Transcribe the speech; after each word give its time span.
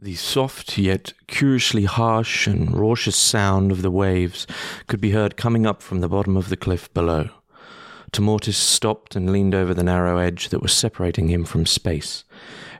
The 0.00 0.14
soft 0.14 0.78
yet 0.78 1.12
curiously 1.26 1.82
harsh 1.82 2.46
and 2.46 2.72
raucous 2.72 3.16
sound 3.16 3.72
of 3.72 3.82
the 3.82 3.90
waves 3.90 4.46
could 4.86 5.00
be 5.00 5.10
heard 5.10 5.36
coming 5.36 5.66
up 5.66 5.82
from 5.82 6.00
the 6.00 6.08
bottom 6.08 6.36
of 6.36 6.50
the 6.50 6.56
cliff 6.56 6.92
below. 6.94 7.30
Timortis 8.12 8.56
stopped 8.56 9.16
and 9.16 9.32
leaned 9.32 9.56
over 9.56 9.74
the 9.74 9.82
narrow 9.82 10.18
edge 10.18 10.50
that 10.50 10.62
was 10.62 10.72
separating 10.72 11.26
him 11.26 11.44
from 11.44 11.66
space. 11.66 12.22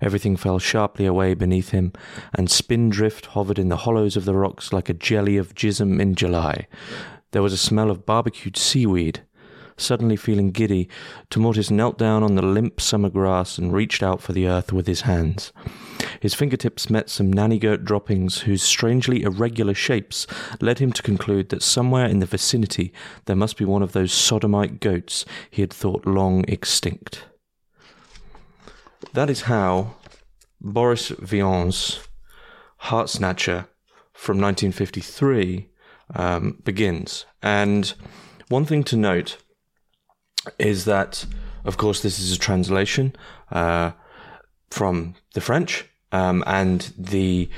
Everything 0.00 0.36
fell 0.36 0.60
sharply 0.60 1.06
away 1.06 1.34
beneath 1.34 1.70
him, 1.70 1.92
and 2.34 2.48
spindrift 2.48 3.26
hovered 3.26 3.58
in 3.58 3.68
the 3.68 3.78
hollows 3.78 4.16
of 4.16 4.24
the 4.24 4.36
rocks 4.36 4.72
like 4.72 4.88
a 4.88 4.94
jelly 4.94 5.36
of 5.36 5.56
jism 5.56 6.00
in 6.00 6.14
July. 6.14 6.68
There 7.32 7.42
was 7.42 7.52
a 7.52 7.58
smell 7.58 7.90
of 7.90 8.06
barbecued 8.06 8.56
seaweed. 8.56 9.22
Suddenly 9.78 10.16
feeling 10.16 10.50
giddy, 10.50 10.88
Timortis 11.30 11.70
knelt 11.70 11.98
down 11.98 12.24
on 12.24 12.34
the 12.34 12.42
limp 12.42 12.80
summer 12.80 13.08
grass 13.08 13.58
and 13.58 13.72
reached 13.72 14.02
out 14.02 14.20
for 14.20 14.32
the 14.32 14.48
earth 14.48 14.72
with 14.72 14.88
his 14.88 15.02
hands. 15.02 15.52
His 16.20 16.34
fingertips 16.34 16.90
met 16.90 17.08
some 17.08 17.32
nanny 17.32 17.60
goat 17.60 17.84
droppings 17.84 18.40
whose 18.40 18.62
strangely 18.62 19.22
irregular 19.22 19.74
shapes 19.74 20.26
led 20.60 20.80
him 20.80 20.92
to 20.92 21.02
conclude 21.02 21.50
that 21.50 21.62
somewhere 21.62 22.06
in 22.06 22.18
the 22.18 22.26
vicinity 22.26 22.92
there 23.26 23.36
must 23.36 23.56
be 23.56 23.64
one 23.64 23.82
of 23.82 23.92
those 23.92 24.12
sodomite 24.12 24.80
goats 24.80 25.24
he 25.48 25.62
had 25.62 25.72
thought 25.72 26.04
long 26.04 26.44
extinct. 26.48 27.26
That 29.12 29.30
is 29.30 29.42
how 29.42 29.94
Boris 30.60 31.10
Vian's 31.10 32.00
Heartsnatcher 32.82 33.68
from 34.12 34.40
1953 34.40 35.68
um, 36.16 36.60
begins. 36.64 37.26
And 37.42 37.94
one 38.48 38.64
thing 38.64 38.82
to 38.84 38.96
note 38.96 39.36
is 40.58 40.84
that, 40.84 41.26
of 41.64 41.76
course, 41.76 42.02
this 42.02 42.18
is 42.18 42.32
a 42.32 42.38
translation 42.38 43.14
uh, 43.50 43.92
from 44.70 45.14
the 45.34 45.40
French, 45.40 45.86
um, 46.12 46.44
and 46.46 46.92
the 46.96 47.48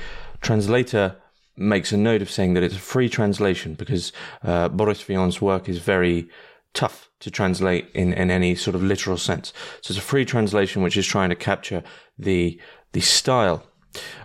translator 0.41 1.15
makes 1.57 1.91
a 1.91 1.97
note 1.97 2.21
of 2.21 2.31
saying 2.31 2.53
that 2.53 2.63
it's 2.63 2.75
a 2.75 2.79
free 2.79 3.09
translation 3.09 3.73
because 3.75 4.11
uh, 4.43 4.69
Boris 4.69 5.01
Vian's 5.01 5.41
work 5.41 5.69
is 5.69 5.77
very 5.79 6.29
tough 6.73 7.09
to 7.19 7.29
translate 7.29 7.87
in, 7.93 8.13
in 8.13 8.31
any 8.31 8.55
sort 8.55 8.75
of 8.75 8.83
literal 8.83 9.17
sense. 9.17 9.53
So 9.81 9.91
it's 9.91 9.99
a 9.99 10.01
free 10.01 10.25
translation 10.25 10.81
which 10.81 10.97
is 10.97 11.05
trying 11.05 11.29
to 11.29 11.35
capture 11.35 11.83
the 12.17 12.59
the 12.93 13.01
style. 13.01 13.63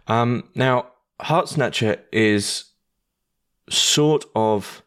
Um, 0.09 0.49
now, 0.55 0.89
Heartsnatcher 1.21 2.01
is 2.12 2.65
sort 3.69 4.25
of 4.35 4.83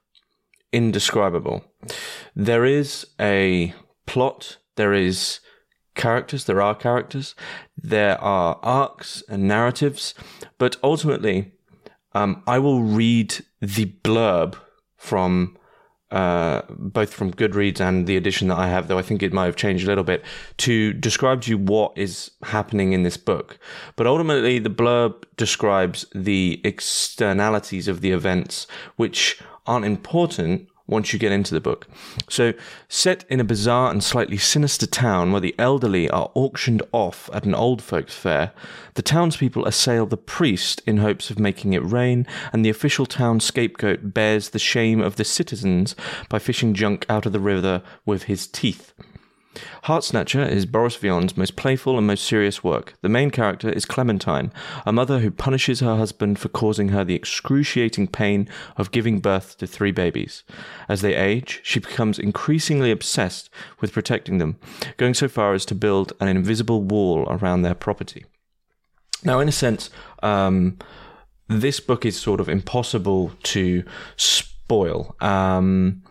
indescribable. 0.71 1.63
There 2.35 2.65
is 2.65 3.07
a 3.19 3.73
plot, 4.05 4.57
there 4.75 4.93
is 4.93 5.39
characters, 5.95 6.45
there 6.45 6.61
are 6.61 6.75
characters, 6.75 7.35
there 7.77 8.19
are 8.21 8.59
arcs 8.63 9.23
and 9.29 9.47
narratives, 9.47 10.13
but 10.57 10.77
ultimately, 10.83 11.51
um, 12.13 12.43
I 12.47 12.59
will 12.59 12.81
read 12.81 13.35
the 13.61 13.85
blurb 14.03 14.55
from 14.97 15.57
uh, 16.11 16.63
both 16.69 17.13
from 17.13 17.31
Goodreads 17.31 17.79
and 17.79 18.07
the 18.07 18.17
edition 18.17 18.47
that 18.47 18.57
I 18.57 18.67
have, 18.67 18.87
though 18.87 18.97
I 18.97 19.03
think 19.03 19.21
it 19.21 19.31
might 19.31 19.45
have 19.45 19.55
changed 19.55 19.85
a 19.85 19.87
little 19.87 20.03
bit, 20.03 20.23
to 20.57 20.91
describe 20.93 21.43
to 21.43 21.51
you 21.51 21.57
what 21.57 21.95
is 21.95 22.31
happening 22.43 22.93
in 22.93 23.03
this 23.03 23.17
book. 23.17 23.59
But 23.95 24.07
ultimately, 24.07 24.57
the 24.57 24.71
blurb 24.71 25.23
describes 25.37 26.07
the 26.15 26.61
externalities 26.63 27.87
of 27.87 28.01
the 28.01 28.11
events, 28.11 28.65
which 28.95 29.39
aren't 29.67 29.85
important 29.85 30.68
once 30.89 31.13
you 31.13 31.19
get 31.19 31.31
into 31.31 31.53
the 31.53 31.61
book. 31.61 31.87
So, 32.27 32.53
set 32.87 33.23
in 33.29 33.39
a 33.39 33.43
bizarre 33.43 33.91
and 33.91 34.03
slightly 34.03 34.37
sinister 34.37 34.87
town 34.87 35.31
where 35.31 35.41
the 35.41 35.55
elderly 35.57 36.09
are 36.09 36.31
auctioned 36.33 36.81
off 36.91 37.29
at 37.33 37.45
an 37.45 37.55
old 37.55 37.81
folks' 37.81 38.15
fair, 38.15 38.51
the 38.95 39.01
townspeople 39.01 39.65
assail 39.65 40.05
the 40.05 40.17
priest 40.17 40.81
in 40.85 40.97
hopes 40.97 41.29
of 41.29 41.39
making 41.39 41.73
it 41.73 41.83
rain, 41.83 42.25
and 42.51 42.65
the 42.65 42.69
official 42.69 43.05
town 43.05 43.39
scapegoat 43.39 44.13
bears 44.13 44.49
the 44.49 44.59
shame 44.59 44.99
of 44.99 45.15
the 45.15 45.25
citizens 45.25 45.95
by 46.27 46.39
fishing 46.39 46.73
junk 46.73 47.05
out 47.07 47.25
of 47.25 47.31
the 47.31 47.39
river 47.39 47.81
with 48.05 48.23
his 48.23 48.47
teeth. 48.47 48.93
Heartsnatcher 49.85 50.47
is 50.47 50.65
Boris 50.65 50.95
Vian's 50.95 51.35
most 51.35 51.55
playful 51.55 51.97
and 51.97 52.05
most 52.05 52.23
serious 52.23 52.63
work. 52.63 52.93
The 53.01 53.09
main 53.09 53.31
character 53.31 53.69
is 53.69 53.85
Clementine, 53.85 54.51
a 54.85 54.91
mother 54.91 55.19
who 55.19 55.31
punishes 55.31 55.79
her 55.79 55.97
husband 55.97 56.37
for 56.37 56.49
causing 56.49 56.89
her 56.89 57.03
the 57.03 57.15
excruciating 57.15 58.07
pain 58.07 58.47
of 58.77 58.91
giving 58.91 59.19
birth 59.19 59.57
to 59.57 59.67
three 59.67 59.91
babies. 59.91 60.43
As 60.87 61.01
they 61.01 61.15
age, 61.15 61.61
she 61.63 61.79
becomes 61.79 62.19
increasingly 62.19 62.91
obsessed 62.91 63.49
with 63.81 63.93
protecting 63.93 64.37
them, 64.37 64.57
going 64.97 65.13
so 65.15 65.27
far 65.27 65.53
as 65.53 65.65
to 65.65 65.75
build 65.75 66.13
an 66.19 66.27
invisible 66.27 66.83
wall 66.83 67.25
around 67.29 67.63
their 67.63 67.75
property. 67.75 68.25
Now, 69.23 69.39
in 69.39 69.49
a 69.49 69.53
sense, 69.53 69.89
um, 70.23 70.77
this 71.47 71.79
book 71.79 72.05
is 72.05 72.17
sort 72.17 72.39
of 72.39 72.47
impossible 72.47 73.31
to 73.43 73.83
spoil. 74.15 75.15
Um, 75.19 76.03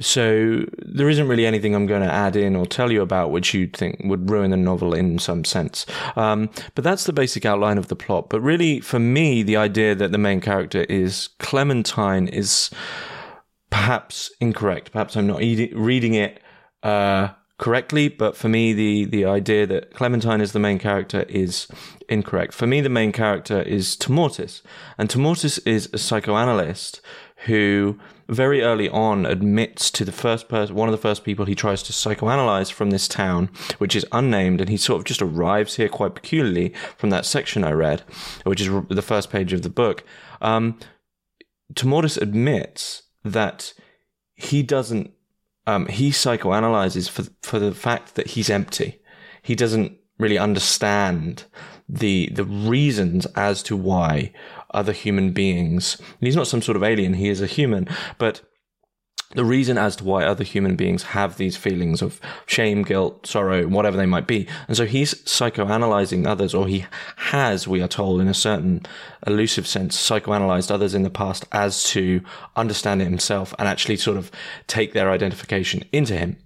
so 0.00 0.64
there 0.78 1.08
isn't 1.08 1.28
really 1.28 1.46
anything 1.46 1.74
I'm 1.74 1.86
going 1.86 2.02
to 2.02 2.12
add 2.12 2.34
in 2.34 2.56
or 2.56 2.66
tell 2.66 2.90
you 2.90 3.02
about 3.02 3.30
which 3.30 3.54
you'd 3.54 3.76
think 3.76 4.00
would 4.04 4.30
ruin 4.30 4.50
the 4.50 4.56
novel 4.56 4.94
in 4.94 5.18
some 5.18 5.44
sense. 5.44 5.86
Um, 6.16 6.50
but 6.74 6.84
that's 6.84 7.04
the 7.04 7.12
basic 7.12 7.44
outline 7.44 7.78
of 7.78 7.88
the 7.88 7.96
plot. 7.96 8.28
But 8.28 8.40
really, 8.40 8.80
for 8.80 8.98
me, 8.98 9.42
the 9.42 9.56
idea 9.56 9.94
that 9.94 10.12
the 10.12 10.18
main 10.18 10.40
character 10.40 10.82
is 10.84 11.28
Clementine 11.38 12.28
is 12.28 12.70
perhaps 13.70 14.30
incorrect. 14.40 14.92
Perhaps 14.92 15.16
I'm 15.16 15.26
not 15.26 15.38
reading 15.38 16.14
it 16.14 16.42
uh, 16.82 17.28
correctly. 17.58 18.08
But 18.08 18.36
for 18.36 18.48
me, 18.48 18.72
the 18.72 19.04
the 19.04 19.24
idea 19.24 19.66
that 19.66 19.94
Clementine 19.94 20.40
is 20.40 20.52
the 20.52 20.58
main 20.58 20.78
character 20.78 21.22
is 21.28 21.68
incorrect. 22.08 22.54
For 22.54 22.66
me, 22.66 22.80
the 22.80 22.88
main 22.88 23.12
character 23.12 23.62
is 23.62 23.96
Timortis, 23.96 24.62
and 24.98 25.08
Timortis 25.08 25.58
is 25.66 25.88
a 25.92 25.98
psychoanalyst 25.98 27.00
who 27.46 27.98
very 28.28 28.62
early 28.62 28.88
on 28.88 29.26
admits 29.26 29.90
to 29.90 30.04
the 30.04 30.12
first 30.12 30.48
person, 30.48 30.74
one 30.74 30.88
of 30.88 30.92
the 30.92 30.98
first 30.98 31.24
people 31.24 31.44
he 31.44 31.54
tries 31.54 31.82
to 31.82 31.92
psychoanalyze 31.92 32.72
from 32.72 32.90
this 32.90 33.08
town, 33.08 33.50
which 33.78 33.96
is 33.96 34.06
unnamed, 34.12 34.60
and 34.60 34.70
he 34.70 34.76
sort 34.76 35.00
of 35.00 35.04
just 35.04 35.20
arrives 35.20 35.76
here 35.76 35.88
quite 35.88 36.14
peculiarly 36.14 36.72
from 36.96 37.10
that 37.10 37.26
section 37.26 37.64
I 37.64 37.72
read, 37.72 38.02
which 38.44 38.60
is 38.60 38.68
the 38.88 39.02
first 39.02 39.30
page 39.30 39.52
of 39.52 39.62
the 39.62 39.68
book. 39.70 40.04
Um, 40.40 40.78
Timortis 41.74 42.20
admits 42.20 43.02
that 43.24 43.74
he 44.34 44.62
doesn't, 44.62 45.12
um, 45.66 45.86
he 45.86 46.10
psychoanalyzes 46.10 47.08
for 47.08 47.24
for 47.42 47.58
the 47.58 47.74
fact 47.74 48.14
that 48.14 48.28
he's 48.28 48.50
empty. 48.50 49.00
He 49.42 49.54
doesn't 49.54 49.96
really 50.18 50.38
understand 50.38 51.44
the 51.88 52.30
the 52.32 52.44
reasons 52.44 53.26
as 53.36 53.62
to 53.64 53.76
why 53.76 54.32
other 54.74 54.92
human 54.92 55.32
beings. 55.32 55.96
And 55.98 56.26
he's 56.26 56.36
not 56.36 56.46
some 56.46 56.62
sort 56.62 56.76
of 56.76 56.82
alien, 56.82 57.14
he 57.14 57.28
is 57.28 57.40
a 57.40 57.46
human, 57.46 57.88
but 58.18 58.42
the 59.34 59.44
reason 59.44 59.78
as 59.78 59.96
to 59.96 60.04
why 60.04 60.24
other 60.24 60.44
human 60.44 60.76
beings 60.76 61.02
have 61.04 61.38
these 61.38 61.56
feelings 61.56 62.02
of 62.02 62.20
shame, 62.44 62.82
guilt, 62.82 63.26
sorrow, 63.26 63.66
whatever 63.66 63.96
they 63.96 64.04
might 64.04 64.26
be. 64.26 64.46
And 64.68 64.76
so 64.76 64.84
he's 64.84 65.14
psychoanalyzing 65.24 66.26
others, 66.26 66.52
or 66.54 66.68
he 66.68 66.84
has, 67.16 67.66
we 67.66 67.80
are 67.80 67.88
told, 67.88 68.20
in 68.20 68.28
a 68.28 68.34
certain 68.34 68.82
elusive 69.26 69.66
sense, 69.66 69.96
psychoanalyzed 69.96 70.70
others 70.70 70.94
in 70.94 71.02
the 71.02 71.10
past 71.10 71.46
as 71.50 71.82
to 71.84 72.20
understand 72.56 73.00
it 73.00 73.06
himself 73.06 73.54
and 73.58 73.66
actually 73.66 73.96
sort 73.96 74.18
of 74.18 74.30
take 74.66 74.92
their 74.92 75.10
identification 75.10 75.82
into 75.92 76.14
him. 76.14 76.36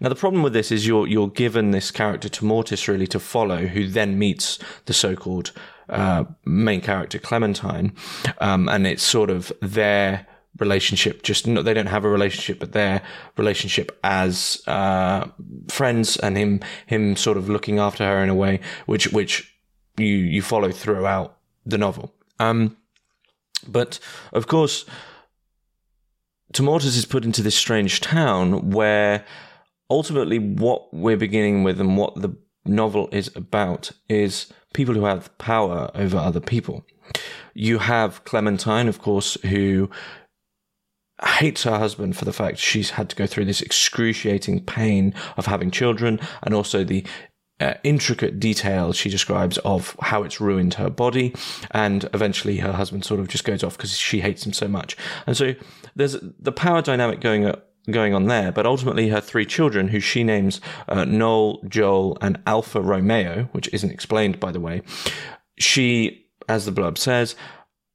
Now 0.00 0.08
the 0.08 0.16
problem 0.16 0.42
with 0.42 0.52
this 0.52 0.72
is 0.72 0.86
you're 0.86 1.06
you're 1.06 1.28
given 1.28 1.70
this 1.70 1.90
character 1.90 2.28
Timortis 2.28 2.88
really 2.88 3.06
to 3.08 3.20
follow, 3.20 3.66
who 3.66 3.86
then 3.86 4.18
meets 4.18 4.58
the 4.86 4.92
so-called 4.92 5.52
uh, 5.88 6.24
main 6.44 6.80
character 6.80 7.18
Clementine, 7.18 7.92
um, 8.38 8.68
and 8.68 8.86
it's 8.86 9.02
sort 9.02 9.30
of 9.30 9.52
their 9.60 10.26
relationship. 10.58 11.22
Just 11.22 11.46
no, 11.46 11.62
they 11.62 11.74
don't 11.74 11.86
have 11.86 12.04
a 12.04 12.08
relationship, 12.08 12.60
but 12.60 12.72
their 12.72 13.02
relationship 13.36 13.98
as 14.04 14.62
uh, 14.66 15.26
friends, 15.68 16.16
and 16.16 16.36
him 16.36 16.60
him 16.86 17.16
sort 17.16 17.36
of 17.36 17.48
looking 17.48 17.78
after 17.78 18.04
her 18.04 18.22
in 18.22 18.28
a 18.28 18.34
way 18.34 18.60
which 18.86 19.12
which 19.12 19.54
you 19.96 20.06
you 20.06 20.42
follow 20.42 20.70
throughout 20.70 21.38
the 21.66 21.78
novel. 21.78 22.14
Um, 22.38 22.76
but 23.66 23.98
of 24.32 24.46
course, 24.46 24.84
Timortis 26.52 26.96
is 26.96 27.06
put 27.06 27.24
into 27.24 27.42
this 27.42 27.56
strange 27.56 28.00
town 28.00 28.70
where 28.70 29.24
ultimately 29.90 30.38
what 30.38 30.92
we're 30.92 31.16
beginning 31.16 31.62
with 31.62 31.80
and 31.80 31.96
what 31.96 32.14
the 32.14 32.36
novel 32.64 33.08
is 33.12 33.30
about 33.34 33.90
is 34.08 34.52
people 34.74 34.94
who 34.94 35.06
have 35.06 35.36
power 35.38 35.90
over 35.94 36.18
other 36.18 36.40
people. 36.40 36.84
You 37.54 37.78
have 37.78 38.24
Clementine, 38.24 38.88
of 38.88 39.00
course, 39.00 39.38
who 39.42 39.88
hates 41.38 41.62
her 41.62 41.78
husband 41.78 42.16
for 42.16 42.24
the 42.24 42.32
fact 42.32 42.58
she's 42.58 42.90
had 42.90 43.08
to 43.08 43.16
go 43.16 43.26
through 43.26 43.46
this 43.46 43.62
excruciating 43.62 44.64
pain 44.64 45.14
of 45.36 45.46
having 45.46 45.70
children 45.70 46.20
and 46.42 46.54
also 46.54 46.84
the 46.84 47.04
uh, 47.60 47.74
intricate 47.84 48.40
details 48.40 48.96
she 48.96 49.08
describes 49.08 49.58
of 49.58 49.96
how 50.00 50.24
it's 50.24 50.40
ruined 50.40 50.74
her 50.74 50.90
body 50.90 51.32
and 51.70 52.08
eventually 52.12 52.56
her 52.56 52.72
husband 52.72 53.04
sort 53.04 53.20
of 53.20 53.28
just 53.28 53.44
goes 53.44 53.62
off 53.62 53.76
because 53.76 53.96
she 53.96 54.20
hates 54.20 54.44
him 54.44 54.52
so 54.52 54.66
much 54.66 54.96
and 55.24 55.36
so 55.36 55.54
there's 55.94 56.16
the 56.40 56.50
power 56.50 56.82
dynamic 56.82 57.20
going 57.20 57.54
going 57.90 58.14
on 58.14 58.26
there. 58.26 58.52
But 58.52 58.66
ultimately, 58.66 59.08
her 59.08 59.20
three 59.20 59.46
children, 59.46 59.88
who 59.88 60.00
she 60.00 60.24
names 60.24 60.60
uh, 60.88 61.04
Noel, 61.04 61.60
Joel, 61.68 62.18
and 62.20 62.40
Alpha 62.46 62.80
Romeo, 62.80 63.48
which 63.52 63.68
isn't 63.72 63.90
explained, 63.90 64.40
by 64.40 64.52
the 64.52 64.60
way, 64.60 64.82
she, 65.58 66.26
as 66.48 66.66
the 66.66 66.72
blurb 66.72 66.98
says, 66.98 67.36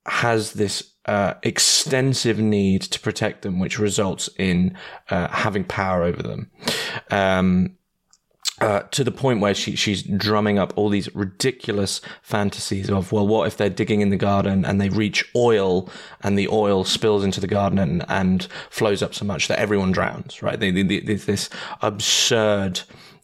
has 0.05 0.53
this 0.53 0.93
uh, 1.05 1.33
extensive 1.43 2.39
need 2.39 2.81
to 2.83 2.99
protect 2.99 3.41
them, 3.41 3.59
which 3.59 3.79
results 3.79 4.29
in 4.37 4.77
uh, 5.09 5.27
having 5.29 5.63
power 5.63 6.03
over 6.03 6.21
them. 6.21 6.51
Um, 7.09 7.77
uh, 8.61 8.81
to 8.91 9.03
the 9.03 9.11
point 9.11 9.39
where 9.39 9.53
she, 9.53 9.75
she's 9.75 10.03
drumming 10.03 10.59
up 10.59 10.73
all 10.75 10.89
these 10.89 11.13
ridiculous 11.15 12.01
fantasies 12.21 12.89
of, 12.89 13.11
well, 13.11 13.27
what 13.27 13.47
if 13.47 13.57
they're 13.57 13.69
digging 13.69 14.01
in 14.01 14.09
the 14.09 14.17
garden 14.17 14.65
and 14.65 14.81
they 14.81 14.89
reach 14.89 15.23
oil 15.35 15.89
and 16.21 16.37
the 16.37 16.47
oil 16.49 16.83
spills 16.83 17.23
into 17.23 17.39
the 17.39 17.47
garden 17.47 17.79
and, 17.79 18.05
and 18.09 18.47
flows 18.69 19.01
up 19.01 19.13
so 19.13 19.25
much 19.25 19.47
that 19.47 19.59
everyone 19.59 19.91
drowns, 19.91 20.41
right? 20.41 20.59
They, 20.59 20.71
they, 20.71 20.83
they, 20.83 21.15
this 21.15 21.49
absurd, 21.81 22.81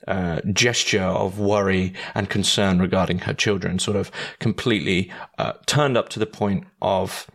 uh, 0.07 0.39
gesture 0.53 1.01
of 1.01 1.39
worry 1.39 1.93
and 2.13 2.29
concern 2.29 2.79
regarding 2.79 3.19
her 3.19 3.33
children, 3.33 3.79
sort 3.79 3.97
of 3.97 4.11
completely 4.39 5.11
uh, 5.37 5.53
turned 5.65 5.97
up 5.97 6.09
to 6.09 6.19
the 6.19 6.25
point 6.27 6.63
of 6.81 7.27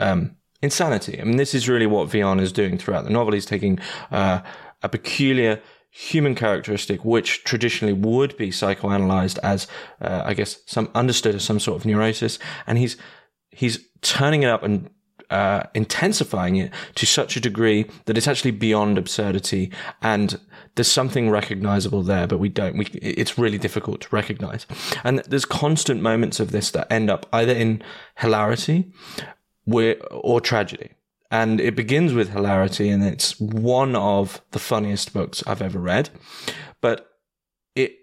um, 0.00 0.34
insanity. 0.62 1.20
I 1.20 1.24
mean, 1.24 1.36
this 1.36 1.54
is 1.54 1.68
really 1.68 1.86
what 1.86 2.08
Vian 2.08 2.40
is 2.40 2.52
doing 2.52 2.78
throughout 2.78 3.04
the 3.04 3.10
novel. 3.10 3.34
He's 3.34 3.46
taking 3.46 3.78
uh, 4.10 4.40
a 4.82 4.88
peculiar 4.88 5.60
human 5.98 6.34
characteristic, 6.34 7.06
which 7.06 7.42
traditionally 7.44 7.94
would 7.94 8.36
be 8.36 8.50
psychoanalyzed 8.50 9.38
as, 9.42 9.66
uh, 10.02 10.22
I 10.26 10.34
guess, 10.34 10.60
some 10.66 10.90
understood 10.94 11.34
as 11.34 11.42
some 11.42 11.58
sort 11.58 11.80
of 11.80 11.86
neurosis, 11.86 12.38
and 12.66 12.76
he's 12.76 12.98
he's 13.50 13.78
turning 14.02 14.42
it 14.42 14.50
up 14.50 14.62
and 14.62 14.90
uh, 15.30 15.62
intensifying 15.72 16.56
it 16.56 16.70
to 16.96 17.06
such 17.06 17.38
a 17.38 17.40
degree 17.40 17.86
that 18.04 18.18
it's 18.18 18.28
actually 18.28 18.50
beyond 18.50 18.98
absurdity, 18.98 19.72
and 20.02 20.38
there's 20.74 20.90
something 20.90 21.30
recognizable 21.30 22.02
there, 22.02 22.26
but 22.26 22.38
we 22.38 22.50
don't. 22.50 22.76
We 22.76 22.84
it's 23.00 23.38
really 23.38 23.58
difficult 23.58 24.02
to 24.02 24.08
recognize, 24.10 24.66
and 25.02 25.20
there's 25.20 25.46
constant 25.46 26.02
moments 26.02 26.40
of 26.40 26.50
this 26.50 26.70
that 26.72 26.92
end 26.92 27.08
up 27.08 27.24
either 27.32 27.54
in 27.54 27.82
hilarity, 28.16 28.92
or 29.66 30.42
tragedy 30.42 30.90
and 31.30 31.60
it 31.60 31.74
begins 31.74 32.12
with 32.12 32.30
hilarity 32.30 32.88
and 32.88 33.04
it's 33.04 33.38
one 33.40 33.96
of 33.96 34.40
the 34.52 34.58
funniest 34.58 35.12
books 35.12 35.42
I've 35.46 35.62
ever 35.62 35.78
read. 35.78 36.10
But 36.80 37.08
it 37.74 37.96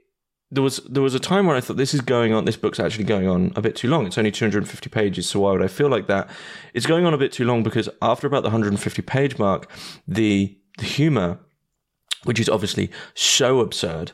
there 0.52 0.64
was 0.64 0.78
there 0.90 1.04
was 1.04 1.16
a 1.16 1.20
time 1.20 1.48
where 1.48 1.56
I 1.56 1.62
thought 1.62 1.78
this 1.78 1.94
is 1.94 2.02
going 2.02 2.34
on 2.34 2.46
this 2.46 2.58
book's 2.58 2.80
actually 2.80 3.06
going 3.06 3.28
on 3.28 3.54
a 3.56 3.62
bit 3.62 3.76
too 3.76 3.88
long. 3.88 4.06
It's 4.06 4.18
only 4.18 4.32
250 4.32 4.90
pages, 4.90 5.30
so 5.30 5.42
why 5.42 5.52
would 5.52 5.64
I 5.64 5.68
feel 5.68 5.90
like 5.90 6.08
that? 6.08 6.30
It's 6.74 6.86
going 6.86 7.06
on 7.06 7.14
a 7.14 7.18
bit 7.18 7.32
too 7.32 7.46
long 7.46 7.64
because 7.64 7.90
after 8.02 8.28
about 8.28 8.44
the 8.44 8.50
150 8.50 9.02
page 9.02 9.38
mark, 9.38 9.70
the 10.08 10.58
the 10.78 10.86
humor 10.86 11.40
which 12.24 12.40
is 12.40 12.50
obviously 12.50 12.90
so 13.14 13.60
absurd 13.60 14.12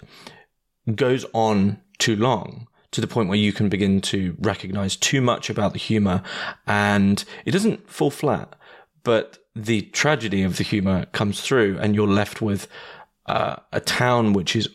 goes 0.96 1.26
on 1.34 1.80
too 2.00 2.16
long 2.16 2.68
to 2.92 3.02
the 3.02 3.08
point 3.08 3.30
where 3.30 3.38
you 3.38 3.54
can 3.54 3.70
begin 3.70 4.02
to 4.02 4.36
recognize 4.40 4.96
too 4.96 5.22
much 5.22 5.50
about 5.50 5.74
the 5.74 5.80
humor 5.80 6.24
and 6.66 7.24
it 7.46 7.52
doesn't 7.52 7.90
fall 7.90 8.10
flat 8.10 8.56
but 9.10 9.40
the 9.56 9.82
tragedy 9.82 10.44
of 10.44 10.58
the 10.58 10.64
humor 10.64 11.08
comes 11.14 11.42
through, 11.42 11.80
and 11.82 11.96
you're 11.96 12.06
left 12.06 12.44
with 12.44 12.68
uh, 13.26 13.56
a 13.74 13.80
town 13.80 14.34
which 14.34 14.56
is 14.56 14.70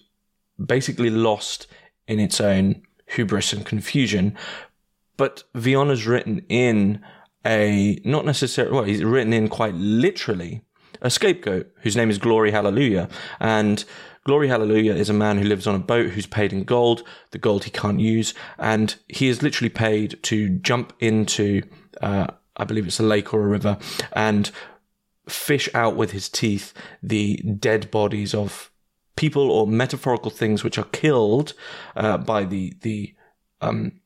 basically 0.59 1.09
lost 1.09 1.69
in 2.09 2.19
its 2.19 2.41
own 2.41 2.83
hubris 3.07 3.53
and 3.53 3.65
confusion. 3.65 4.37
But 5.17 5.45
Vian 5.55 5.89
has 5.89 6.05
written 6.05 6.45
in 6.49 7.01
a 7.47 8.01
not 8.05 8.25
necessarily 8.25 8.75
well, 8.75 8.83
he's 8.83 9.05
written 9.05 9.33
in 9.33 9.47
quite 9.47 9.77
literally 9.77 10.63
a 11.01 11.11
scapegoat 11.11 11.71
whose 11.83 11.95
name 11.95 12.11
is 12.11 12.19
Glory 12.19 12.51
Hallelujah, 12.51 13.09
and 13.39 13.85
Glory 14.25 14.49
Hallelujah 14.49 14.95
is 14.95 15.09
a 15.09 15.13
man 15.13 15.39
who 15.39 15.45
lives 15.45 15.69
on 15.69 15.77
a 15.77 15.79
boat 15.95 16.11
who's 16.11 16.27
paid 16.27 16.53
in 16.53 16.65
gold, 16.65 17.05
the 17.31 17.39
gold 17.39 17.63
he 17.63 17.71
can't 17.71 18.01
use, 18.01 18.35
and 18.59 18.97
he 19.07 19.29
is 19.29 19.45
literally 19.45 19.71
paid 19.71 20.21
to 20.25 20.49
jump 20.49 20.93
into 20.99 21.63
uh, 22.03 22.27
I 22.57 22.65
believe 22.65 22.87
it's 22.87 23.01
a 23.01 23.05
lake 23.05 23.33
or 23.35 23.43
a 23.43 23.49
river, 23.49 23.79
and 24.13 24.51
fish 25.29 25.69
out 25.75 25.97
with 25.97 26.11
his 26.11 26.29
teeth 26.29 26.73
the 27.03 27.37
dead 27.59 27.91
bodies 27.91 28.35
of 28.35 28.71
people 29.17 29.51
or 29.51 29.67
metaphorical 29.67 30.31
things 30.31 30.63
which 30.63 30.79
are 30.79 30.85
killed 30.85 31.55
uh, 31.97 32.19
by 32.19 32.45
the 32.45 32.75
the 32.83 33.15
um, 33.61 34.01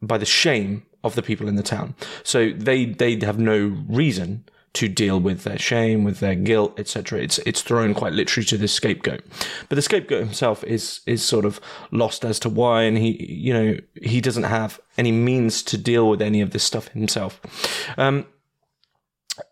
by 0.00 0.18
the 0.18 0.26
shame 0.26 0.86
of 1.04 1.14
the 1.14 1.22
people 1.22 1.48
in 1.48 1.56
the 1.56 1.62
town. 1.62 1.94
So 2.22 2.50
they 2.50 2.86
they 2.86 3.18
have 3.20 3.38
no 3.38 3.76
reason 3.88 4.44
to 4.74 4.88
deal 4.88 5.18
with 5.18 5.44
their 5.44 5.58
shame, 5.58 6.04
with 6.04 6.20
their 6.20 6.34
guilt, 6.34 6.78
etc. 6.78 7.20
It's 7.20 7.38
it's 7.38 7.62
thrown 7.62 7.94
quite 7.94 8.12
literally 8.12 8.44
to 8.46 8.56
the 8.56 8.68
scapegoat, 8.68 9.24
but 9.68 9.76
the 9.76 9.82
scapegoat 9.82 10.20
himself 10.20 10.62
is 10.64 11.00
is 11.06 11.22
sort 11.22 11.44
of 11.44 11.60
lost 11.90 12.24
as 12.24 12.38
to 12.40 12.48
why, 12.48 12.82
and 12.82 12.98
he 12.98 13.24
you 13.24 13.52
know 13.52 13.76
he 14.02 14.20
doesn't 14.20 14.44
have 14.44 14.80
any 14.96 15.12
means 15.12 15.62
to 15.64 15.78
deal 15.78 16.08
with 16.08 16.22
any 16.22 16.40
of 16.40 16.50
this 16.50 16.64
stuff 16.64 16.88
himself. 16.88 17.40
Um, 17.96 18.26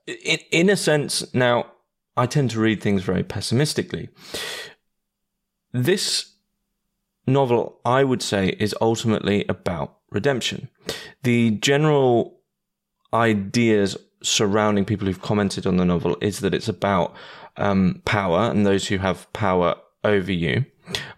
in 0.06 0.38
in 0.50 0.70
a 0.70 0.76
sense, 0.76 1.32
now 1.34 1.66
I 2.16 2.26
tend 2.26 2.50
to 2.50 2.60
read 2.60 2.80
things 2.80 3.02
very 3.02 3.22
pessimistically. 3.22 4.08
This 5.72 6.34
novel, 7.26 7.80
I 7.84 8.04
would 8.04 8.22
say, 8.22 8.56
is 8.58 8.74
ultimately 8.80 9.44
about 9.48 9.98
redemption. 10.10 10.68
The 11.22 11.50
general 11.50 12.40
ideas 13.12 13.96
surrounding 14.26 14.84
people 14.84 15.06
who've 15.06 15.22
commented 15.22 15.66
on 15.66 15.76
the 15.76 15.84
novel 15.84 16.16
is 16.20 16.40
that 16.40 16.54
it's 16.54 16.68
about 16.68 17.14
um, 17.56 18.02
power 18.04 18.50
and 18.50 18.66
those 18.66 18.88
who 18.88 18.98
have 18.98 19.32
power 19.32 19.76
over 20.04 20.32
you. 20.32 20.64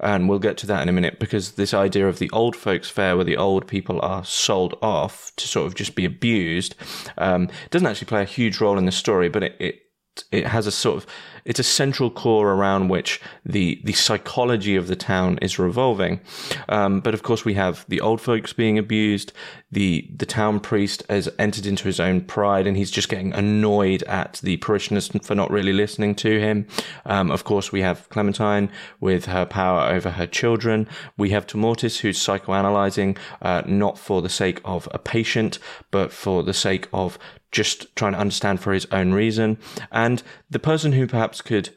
And 0.00 0.28
we'll 0.28 0.38
get 0.38 0.56
to 0.58 0.66
that 0.68 0.82
in 0.82 0.88
a 0.88 0.92
minute 0.92 1.18
because 1.18 1.52
this 1.52 1.74
idea 1.74 2.08
of 2.08 2.18
the 2.18 2.30
old 2.30 2.56
folks' 2.56 2.88
fair, 2.88 3.16
where 3.16 3.24
the 3.24 3.36
old 3.36 3.66
people 3.66 4.00
are 4.00 4.24
sold 4.24 4.78
off 4.80 5.32
to 5.36 5.46
sort 5.46 5.66
of 5.66 5.74
just 5.74 5.94
be 5.94 6.06
abused, 6.06 6.74
um, 7.18 7.50
doesn't 7.70 7.86
actually 7.86 8.06
play 8.06 8.22
a 8.22 8.26
huge 8.26 8.60
role 8.60 8.78
in 8.78 8.86
the 8.86 8.92
story, 8.92 9.28
but 9.28 9.42
it, 9.42 9.56
it 9.58 9.82
it 10.32 10.46
has 10.46 10.66
a 10.66 10.72
sort 10.72 10.96
of 10.98 11.06
it's 11.48 11.58
a 11.58 11.64
central 11.64 12.10
core 12.10 12.52
around 12.52 12.88
which 12.88 13.20
the 13.44 13.80
the 13.82 13.94
psychology 13.94 14.76
of 14.76 14.86
the 14.86 14.96
town 14.96 15.38
is 15.40 15.58
revolving. 15.58 16.20
Um, 16.68 17.00
but 17.00 17.14
of 17.14 17.22
course, 17.22 17.44
we 17.44 17.54
have 17.54 17.86
the 17.88 18.02
old 18.02 18.20
folks 18.20 18.52
being 18.52 18.78
abused. 18.78 19.32
The 19.72 20.08
the 20.14 20.26
town 20.26 20.60
priest 20.60 21.02
has 21.08 21.28
entered 21.38 21.64
into 21.64 21.84
his 21.84 22.00
own 22.00 22.20
pride, 22.20 22.66
and 22.66 22.76
he's 22.76 22.90
just 22.90 23.08
getting 23.08 23.32
annoyed 23.32 24.02
at 24.04 24.40
the 24.42 24.58
parishioners 24.58 25.08
for 25.22 25.34
not 25.34 25.50
really 25.50 25.72
listening 25.72 26.14
to 26.16 26.38
him. 26.38 26.66
Um, 27.06 27.30
of 27.30 27.44
course, 27.44 27.72
we 27.72 27.80
have 27.80 28.08
Clementine 28.10 28.70
with 29.00 29.24
her 29.24 29.46
power 29.46 29.90
over 29.90 30.10
her 30.10 30.26
children. 30.26 30.86
We 31.16 31.30
have 31.30 31.46
Timortis, 31.46 32.00
who's 32.00 32.18
psychoanalyzing, 32.18 33.16
uh, 33.40 33.62
not 33.66 33.98
for 33.98 34.20
the 34.20 34.28
sake 34.28 34.60
of 34.66 34.86
a 34.92 34.98
patient, 34.98 35.58
but 35.90 36.12
for 36.12 36.42
the 36.42 36.54
sake 36.54 36.88
of 36.92 37.18
just 37.52 37.94
trying 37.96 38.12
to 38.12 38.18
understand 38.18 38.60
for 38.60 38.72
his 38.72 38.86
own 38.92 39.12
reason. 39.12 39.58
And 39.90 40.22
the 40.50 40.58
person 40.58 40.92
who 40.92 41.06
perhaps 41.06 41.40
could 41.42 41.70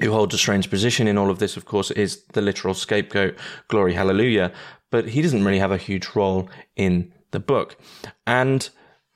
who 0.00 0.12
holds 0.12 0.34
a 0.34 0.38
strange 0.38 0.70
position 0.70 1.08
in 1.08 1.18
all 1.18 1.30
of 1.30 1.40
this, 1.40 1.56
of 1.56 1.64
course, 1.64 1.90
is 1.90 2.22
the 2.32 2.40
literal 2.40 2.74
scapegoat, 2.74 3.36
Glory 3.66 3.94
Hallelujah. 3.94 4.52
But 4.90 5.08
he 5.08 5.22
doesn't 5.22 5.44
really 5.44 5.58
have 5.58 5.72
a 5.72 5.76
huge 5.76 6.14
role 6.14 6.48
in 6.76 7.12
the 7.32 7.40
book. 7.40 7.76
And 8.26 8.68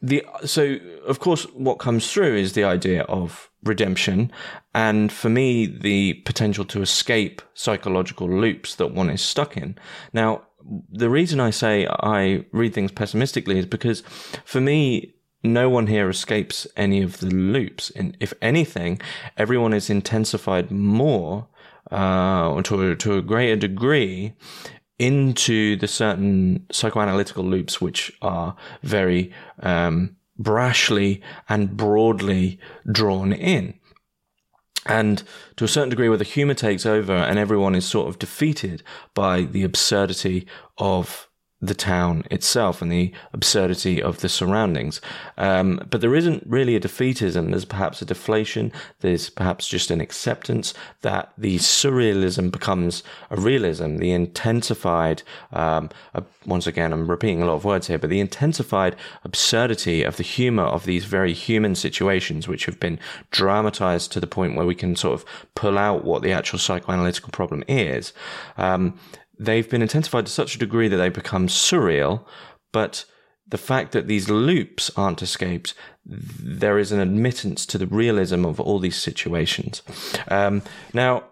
the 0.03 0.25
so 0.45 0.79
of 1.07 1.21
course 1.21 1.45
what 1.55 1.79
comes 1.79 2.13
through 2.13 2.35
is 2.37 2.53
the 2.53 2.65
idea 2.65 3.03
of 3.03 3.49
redemption 3.63 4.33
and 4.75 5.13
for 5.13 5.29
me 5.29 5.65
the 5.65 6.15
potential 6.25 6.65
to 6.65 6.83
escape 6.83 7.41
psychological 7.55 8.29
loops 8.29 8.75
that 8.75 8.89
one 8.89 9.09
is 9.09 9.23
stuck 9.23 9.57
in 9.57 9.79
now 10.13 10.43
the 10.91 11.09
reason 11.09 11.39
i 11.39 11.51
say 11.51 11.87
i 12.01 12.45
read 12.51 12.75
things 12.75 12.91
pessimistically 12.91 13.59
is 13.59 13.67
because 13.67 14.03
for 14.45 14.61
me 14.61 15.15
no 15.43 15.69
one 15.69 15.87
here 15.87 16.09
escapes 16.09 16.67
any 16.77 17.03
of 17.03 17.19
the 17.19 17.27
loops. 17.27 17.91
And 17.91 18.17
if 18.21 18.33
anything, 18.41 19.01
everyone 19.37 19.73
is 19.73 19.91
intensified 19.91 20.71
more, 20.71 21.49
uh, 21.91 22.63
to, 22.63 22.95
to 22.95 23.15
a 23.17 23.23
greater 23.23 23.57
degree 23.57 24.35
into 24.99 25.77
the 25.77 25.89
certain 25.89 26.67
psychoanalytical 26.71 27.45
loops, 27.45 27.81
which 27.81 28.13
are 28.23 28.57
very, 28.83 29.33
um, 29.61 30.17
brashly 30.41 31.21
and 31.49 31.77
broadly 31.77 32.59
drawn 32.91 33.33
in. 33.33 33.75
And 34.87 35.23
to 35.57 35.65
a 35.65 35.69
certain 35.69 35.91
degree, 35.91 36.09
where 36.09 36.19
the 36.19 36.25
humor 36.25 36.55
takes 36.55 36.85
over 36.85 37.13
and 37.13 37.39
everyone 37.39 37.75
is 37.75 37.85
sort 37.85 38.09
of 38.09 38.19
defeated 38.19 38.83
by 39.15 39.43
the 39.43 39.63
absurdity 39.63 40.47
of 40.79 41.29
the 41.63 41.75
town 41.75 42.25
itself 42.29 42.83
and 42.83 42.91
the 42.91 43.13
absurdity 43.33 44.03
of 44.03 44.21
the 44.21 44.29
surroundings. 44.29 45.01
Um, 45.39 45.81
but 45.89 46.01
there 46.01 46.17
isn't 46.17 46.45
really 46.45 46.75
a 46.75 46.81
defeatism. 46.81 47.51
There's 47.51 47.65
perhaps 47.65 48.03
a 48.03 48.05
deflation. 48.05 48.73
There's 49.01 49.31
perhaps 49.31 49.69
just 49.69 49.93
an 49.93 50.01
acceptance 50.01 50.75
that 51.03 51.33
the 51.39 51.59
surrealism 51.59 52.51
becomes 52.51 53.05
a 53.31 53.41
realism. 53.41 53.99
The 53.99 54.11
intensified, 54.11 55.23
um, 55.53 55.91
uh, 56.17 56.23
once 56.47 56.67
again, 56.67 56.93
I'm 56.93 57.09
repeating 57.09 57.43
a 57.43 57.47
lot 57.47 57.55
of 57.55 57.65
words 57.65 57.87
here, 57.87 57.99
but 57.99 58.11
the 58.11 58.21
intensified 58.21 58.97
absurdity 59.23 60.03
of 60.03 60.17
the 60.17 60.25
humor 60.25 60.65
of 60.65 60.85
these 60.85 61.05
very 61.05 61.33
human 61.33 61.77
situations, 61.77 62.49
which 62.49 62.67
have 62.67 62.81
been 62.81 62.99
dramatized 63.31 64.11
to 64.13 64.21
the 64.21 64.27
point 64.27 64.57
where 64.57 64.67
we 64.67 64.75
can 64.75 64.97
sort 64.97 65.15
of 65.15 65.25
pull 65.55 65.79
out 65.79 66.05
what 66.05 66.23
the 66.23 66.33
actual 66.33 66.59
psychoanalytical 66.59 67.31
problem 67.31 67.63
is. 67.69 68.13
Um, 68.57 68.99
they've 69.45 69.69
been 69.69 69.83
intensified 69.83 70.27
to 70.27 70.33
such 70.33 70.55
a 70.55 70.59
degree 70.59 70.89
that 70.89 70.97
they 70.97 71.09
become 71.09 71.47
surreal, 71.49 72.25
but 72.73 73.05
the 73.47 73.59
fact 73.59 73.93
that 73.93 74.07
these 74.07 74.31
loops 74.31 74.91
aren't 74.97 75.23
escaped, 75.23 75.75
there 76.05 76.79
is 76.79 76.93
an 76.93 77.01
admittance 77.01 77.67
to 77.67 77.79
the 77.79 77.87
realism 77.87 78.45
of 78.45 78.61
all 78.61 78.79
these 78.79 78.97
situations. 78.97 79.83
Um, 80.29 80.63
now, 80.95 81.25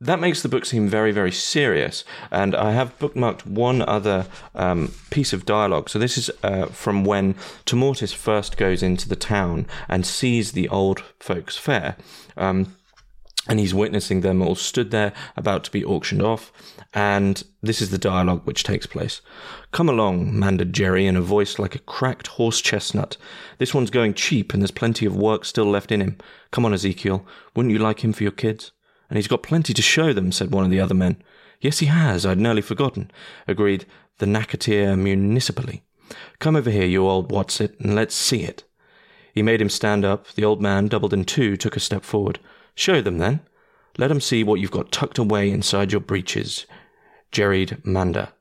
that 0.00 0.20
makes 0.20 0.42
the 0.42 0.48
book 0.48 0.64
seem 0.64 0.88
very, 0.88 1.10
very 1.10 1.32
serious. 1.32 2.04
And 2.30 2.54
I 2.54 2.72
have 2.72 2.98
bookmarked 3.00 3.46
one 3.46 3.82
other 3.82 4.26
um, 4.54 4.92
piece 5.10 5.32
of 5.32 5.44
dialogue. 5.44 5.88
So 5.88 5.98
this 5.98 6.16
is 6.16 6.30
uh, 6.44 6.66
from 6.66 7.04
when 7.04 7.34
Timortis 7.66 8.14
first 8.14 8.56
goes 8.56 8.82
into 8.82 9.08
the 9.08 9.16
town 9.16 9.66
and 9.88 10.06
sees 10.06 10.52
the 10.52 10.68
old 10.68 11.02
folks' 11.18 11.56
fair. 11.56 11.96
Um, 12.36 12.76
and 13.48 13.58
he's 13.58 13.74
witnessing 13.74 14.20
them 14.20 14.42
all 14.42 14.54
stood 14.54 14.90
there 14.90 15.12
about 15.36 15.64
to 15.64 15.70
be 15.70 15.84
auctioned 15.84 16.22
off. 16.22 16.52
And 16.92 17.42
this 17.62 17.80
is 17.80 17.90
the 17.90 17.98
dialogue 17.98 18.42
which 18.44 18.62
takes 18.62 18.86
place. 18.86 19.20
Come 19.72 19.88
along, 19.88 20.38
mandered 20.38 20.72
Jerry 20.72 21.06
in 21.06 21.16
a 21.16 21.22
voice 21.22 21.58
like 21.58 21.74
a 21.74 21.80
cracked 21.80 22.28
horse 22.28 22.60
chestnut. 22.60 23.16
This 23.56 23.74
one's 23.74 23.90
going 23.90 24.14
cheap 24.14 24.52
and 24.52 24.62
there's 24.62 24.70
plenty 24.70 25.06
of 25.06 25.16
work 25.16 25.44
still 25.44 25.70
left 25.70 25.90
in 25.90 26.00
him. 26.00 26.18
Come 26.50 26.64
on, 26.64 26.74
Ezekiel. 26.74 27.26
Wouldn't 27.56 27.72
you 27.72 27.78
like 27.78 28.04
him 28.04 28.12
for 28.12 28.22
your 28.22 28.32
kids? 28.32 28.72
And 29.08 29.16
he's 29.16 29.28
got 29.28 29.42
plenty 29.42 29.72
to 29.72 29.82
show 29.82 30.12
them, 30.12 30.30
said 30.32 30.52
one 30.52 30.64
of 30.64 30.70
the 30.70 30.80
other 30.80 30.94
men. 30.94 31.22
Yes, 31.60 31.78
he 31.78 31.86
has. 31.86 32.26
I'd 32.26 32.38
nearly 32.38 32.62
forgotten, 32.62 33.10
agreed 33.46 33.86
the 34.18 34.26
Nakatir 34.26 34.98
municipally. 34.98 35.82
Come 36.38 36.56
over 36.56 36.70
here, 36.70 36.86
you 36.86 37.06
old 37.06 37.30
what's-it, 37.30 37.78
and 37.80 37.94
let's 37.94 38.14
see 38.14 38.42
it. 38.42 38.64
He 39.32 39.42
made 39.42 39.60
him 39.60 39.70
stand 39.70 40.04
up. 40.04 40.26
The 40.34 40.44
old 40.44 40.60
man, 40.60 40.88
doubled 40.88 41.12
in 41.12 41.24
two, 41.24 41.56
took 41.56 41.76
a 41.76 41.80
step 41.80 42.04
forward. 42.04 42.38
Show 42.78 43.00
them, 43.00 43.18
then. 43.18 43.40
Let 43.96 44.12
'em 44.12 44.20
see 44.20 44.44
what 44.44 44.60
you've 44.60 44.70
got 44.70 44.92
tucked 44.92 45.18
away 45.18 45.50
inside 45.50 45.90
your 45.90 46.00
breeches. 46.00 46.64
Jerried 47.32 47.84
Manda. 47.84 48.32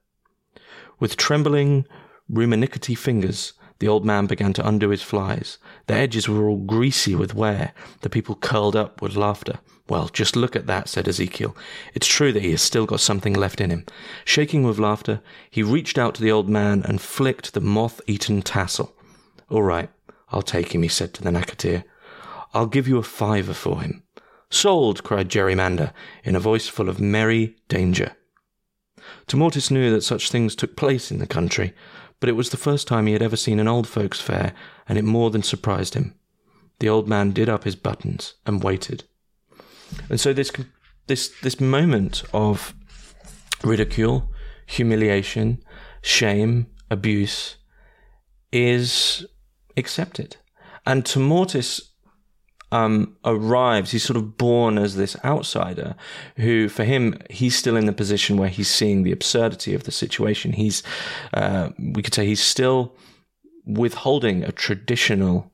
With 0.99 1.17
trembling, 1.17 1.87
rumanickety 2.31 2.95
fingers, 2.95 3.53
the 3.79 3.87
old 3.87 4.05
man 4.05 4.27
began 4.27 4.53
to 4.53 4.67
undo 4.67 4.89
his 4.89 5.01
flies. 5.01 5.57
The 5.87 5.95
edges 5.95 6.29
were 6.29 6.47
all 6.47 6.57
greasy 6.57 7.15
with 7.15 7.33
wear. 7.33 7.73
The 8.01 8.11
people 8.11 8.35
curled 8.35 8.75
up 8.75 9.01
with 9.01 9.15
laughter. 9.15 9.57
Well, 9.89 10.07
just 10.09 10.35
look 10.35 10.55
at 10.55 10.67
that, 10.67 10.87
said 10.87 11.07
Ezekiel. 11.07 11.57
It's 11.95 12.05
true 12.05 12.31
that 12.31 12.43
he 12.43 12.51
has 12.51 12.61
still 12.61 12.85
got 12.85 12.99
something 12.99 13.33
left 13.33 13.59
in 13.59 13.71
him. 13.71 13.87
Shaking 14.23 14.61
with 14.61 14.77
laughter, 14.77 15.21
he 15.49 15.63
reached 15.63 15.97
out 15.97 16.13
to 16.13 16.21
the 16.21 16.31
old 16.31 16.47
man 16.47 16.83
and 16.83 17.01
flicked 17.01 17.55
the 17.55 17.59
moth 17.59 18.01
eaten 18.05 18.43
tassel. 18.43 18.95
All 19.49 19.63
right, 19.63 19.89
I'll 20.29 20.43
take 20.43 20.75
him, 20.75 20.83
he 20.83 20.89
said 20.89 21.15
to 21.15 21.23
the 21.23 21.31
Nakatir. 21.31 21.85
I'll 22.53 22.67
give 22.67 22.87
you 22.87 22.99
a 22.99 23.03
fiver 23.03 23.55
for 23.55 23.81
him. 23.81 24.03
Sold, 24.49 25.03
cried 25.03 25.29
Jerry 25.29 25.55
Manda, 25.55 25.93
in 26.23 26.35
a 26.35 26.39
voice 26.39 26.67
full 26.67 26.89
of 26.89 26.99
merry 26.99 27.57
danger. 27.67 28.15
Timortis 29.27 29.69
knew 29.71 29.91
that 29.91 30.03
such 30.03 30.31
things 30.31 30.55
took 30.55 30.75
place 30.75 31.11
in 31.11 31.19
the 31.19 31.27
country, 31.27 31.73
but 32.19 32.29
it 32.29 32.35
was 32.35 32.49
the 32.49 32.57
first 32.57 32.87
time 32.87 33.05
he 33.05 33.13
had 33.13 33.21
ever 33.21 33.35
seen 33.35 33.59
an 33.59 33.67
old 33.67 33.87
folks' 33.87 34.21
fair, 34.21 34.53
and 34.87 34.97
it 34.97 35.03
more 35.03 35.29
than 35.29 35.43
surprised 35.43 35.93
him. 35.93 36.15
The 36.79 36.89
old 36.89 37.07
man 37.07 37.31
did 37.31 37.49
up 37.49 37.63
his 37.63 37.75
buttons 37.75 38.35
and 38.45 38.63
waited. 38.63 39.03
And 40.09 40.19
so 40.19 40.33
this 40.33 40.51
this 41.07 41.29
this 41.41 41.59
moment 41.59 42.23
of 42.33 42.73
ridicule, 43.63 44.31
humiliation, 44.65 45.63
shame, 46.01 46.67
abuse 46.89 47.57
is 48.51 49.25
accepted. 49.75 50.37
And 50.85 51.05
Timortis 51.05 51.81
um, 52.71 53.15
arrives, 53.23 53.91
he's 53.91 54.03
sort 54.03 54.17
of 54.17 54.37
born 54.37 54.77
as 54.77 54.95
this 54.95 55.15
outsider 55.23 55.95
who, 56.35 56.67
for 56.69 56.83
him, 56.83 57.17
he's 57.29 57.55
still 57.55 57.77
in 57.77 57.85
the 57.85 57.93
position 57.93 58.37
where 58.37 58.49
he's 58.49 58.69
seeing 58.69 59.03
the 59.03 59.11
absurdity 59.11 59.73
of 59.73 59.83
the 59.83 59.91
situation. 59.91 60.53
He's, 60.53 60.83
uh, 61.33 61.69
we 61.79 62.01
could 62.03 62.13
say, 62.13 62.25
he's 62.25 62.43
still 62.43 62.95
withholding 63.65 64.43
a 64.43 64.51
traditional 64.51 65.51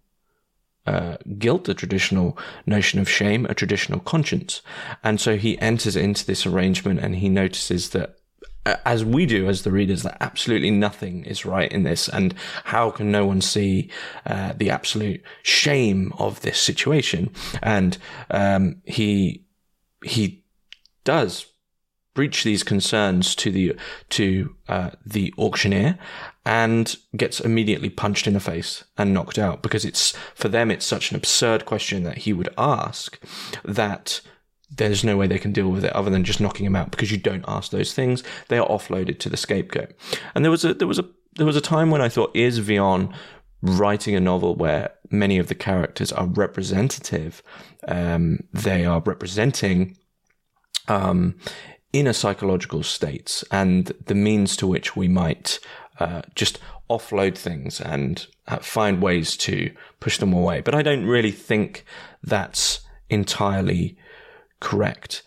uh, 0.86 1.17
guilt, 1.38 1.70
a 1.70 1.74
traditional 1.74 2.38
notion 2.65 3.00
of 3.00 3.10
shame, 3.10 3.46
a 3.46 3.53
traditional 3.53 4.00
conscience. 4.00 4.62
And 5.03 5.22
so 5.22 5.38
he 5.38 5.60
enters 5.60 5.96
into 5.96 6.25
this 6.25 6.46
arrangement 6.46 7.00
and 7.00 7.15
he 7.15 7.29
notices 7.29 7.91
that 7.91 8.17
as 8.65 9.03
we 9.03 9.25
do 9.25 9.48
as 9.48 9.63
the 9.63 9.72
readers 9.72 10.03
that 10.03 10.17
absolutely 10.22 10.72
nothing 10.72 11.25
is 11.25 11.46
right 11.46 11.72
in 11.72 11.84
this. 11.84 12.08
And 12.08 12.34
how 12.65 12.91
can 12.91 13.12
no 13.12 13.25
one 13.25 13.41
see 13.41 13.89
uh, 14.25 14.53
the 14.55 14.70
absolute 14.70 15.22
shame 15.41 16.13
of 16.17 16.41
this 16.41 16.60
situation? 16.60 17.32
And 17.62 17.98
um, 18.32 18.82
he 18.86 19.46
he 20.03 20.43
does 21.03 21.46
breach 22.13 22.43
these 22.43 22.63
concerns 22.63 23.36
to 23.36 23.51
the 23.51 23.75
to 24.10 24.55
uh, 24.70 24.91
the 25.05 25.34
auctioneer 25.38 25.98
and 26.46 26.98
gets 27.15 27.39
immediately 27.39 27.89
punched 27.89 28.27
in 28.27 28.34
the 28.34 28.39
face 28.39 28.84
and 28.98 29.13
knocked 29.13 29.39
out. 29.39 29.62
Because 29.62 29.84
it's 29.84 30.15
for 30.36 30.48
them 30.48 30.72
it's 30.72 30.86
such 30.86 31.12
an 31.12 31.17
absurd 31.17 31.65
question 31.65 32.03
that 32.03 32.20
he 32.20 32.34
would 32.34 32.50
ask 32.58 33.20
that 33.63 34.22
there's 34.77 35.03
no 35.03 35.18
way 35.18 35.27
they 35.27 35.39
can 35.39 35.51
deal 35.51 35.70
with 35.70 35.86
it 35.86 35.94
other 35.94 36.10
than 36.10 36.24
just 36.24 36.42
knocking 36.42 36.65
him 36.65 36.75
out 36.75 36.92
because 36.92 37.12
you 37.12 37.18
don't 37.18 37.46
ask 37.48 37.72
those 37.72 37.94
things. 37.94 38.24
They 38.48 38.58
are 38.58 38.68
offloaded 38.68 39.20
to 39.20 39.30
the 39.30 39.38
scapegoat. 39.38 39.92
And 40.36 40.44
there 40.44 40.51
was 40.51 40.65
a 40.65 40.74
there 40.74 40.88
was 40.88 41.00
a 41.00 41.06
there 41.36 41.46
was 41.46 41.56
a 41.56 41.62
time 41.62 41.92
when 41.92 42.01
I 42.01 42.10
thought, 42.10 42.36
is 42.36 42.60
Vian 42.60 43.13
writing 43.62 44.15
a 44.15 44.20
novel 44.20 44.56
where 44.56 44.92
many 45.10 45.38
of 45.38 45.48
the 45.48 45.56
characters 45.56 46.12
are 46.12 46.27
representative? 46.27 47.42
Um, 47.88 48.39
they 48.53 48.86
are 48.86 49.01
representing 49.01 49.98
um, 50.88 51.36
inner 51.92 52.13
psychological 52.13 52.84
states 52.84 53.44
and 53.51 53.88
the 54.06 54.15
means 54.15 54.58
to 54.58 54.68
which 54.68 54.96
we 54.96 55.08
might 55.08 55.60
uh, 56.00 56.24
just 56.36 56.60
offload 56.89 57.38
things 57.38 57.80
and 57.80 58.27
uh, 58.48 58.58
find 58.58 59.01
ways 59.01 59.38
to 59.38 59.72
push 60.00 60.18
them 60.18 60.34
away. 60.34 60.62
But 60.62 60.75
I 60.75 60.82
don't 60.82 61.06
really 61.06 61.32
think 61.32 61.86
that's 62.22 62.82
entirely 63.10 63.98
correct. 64.63 65.24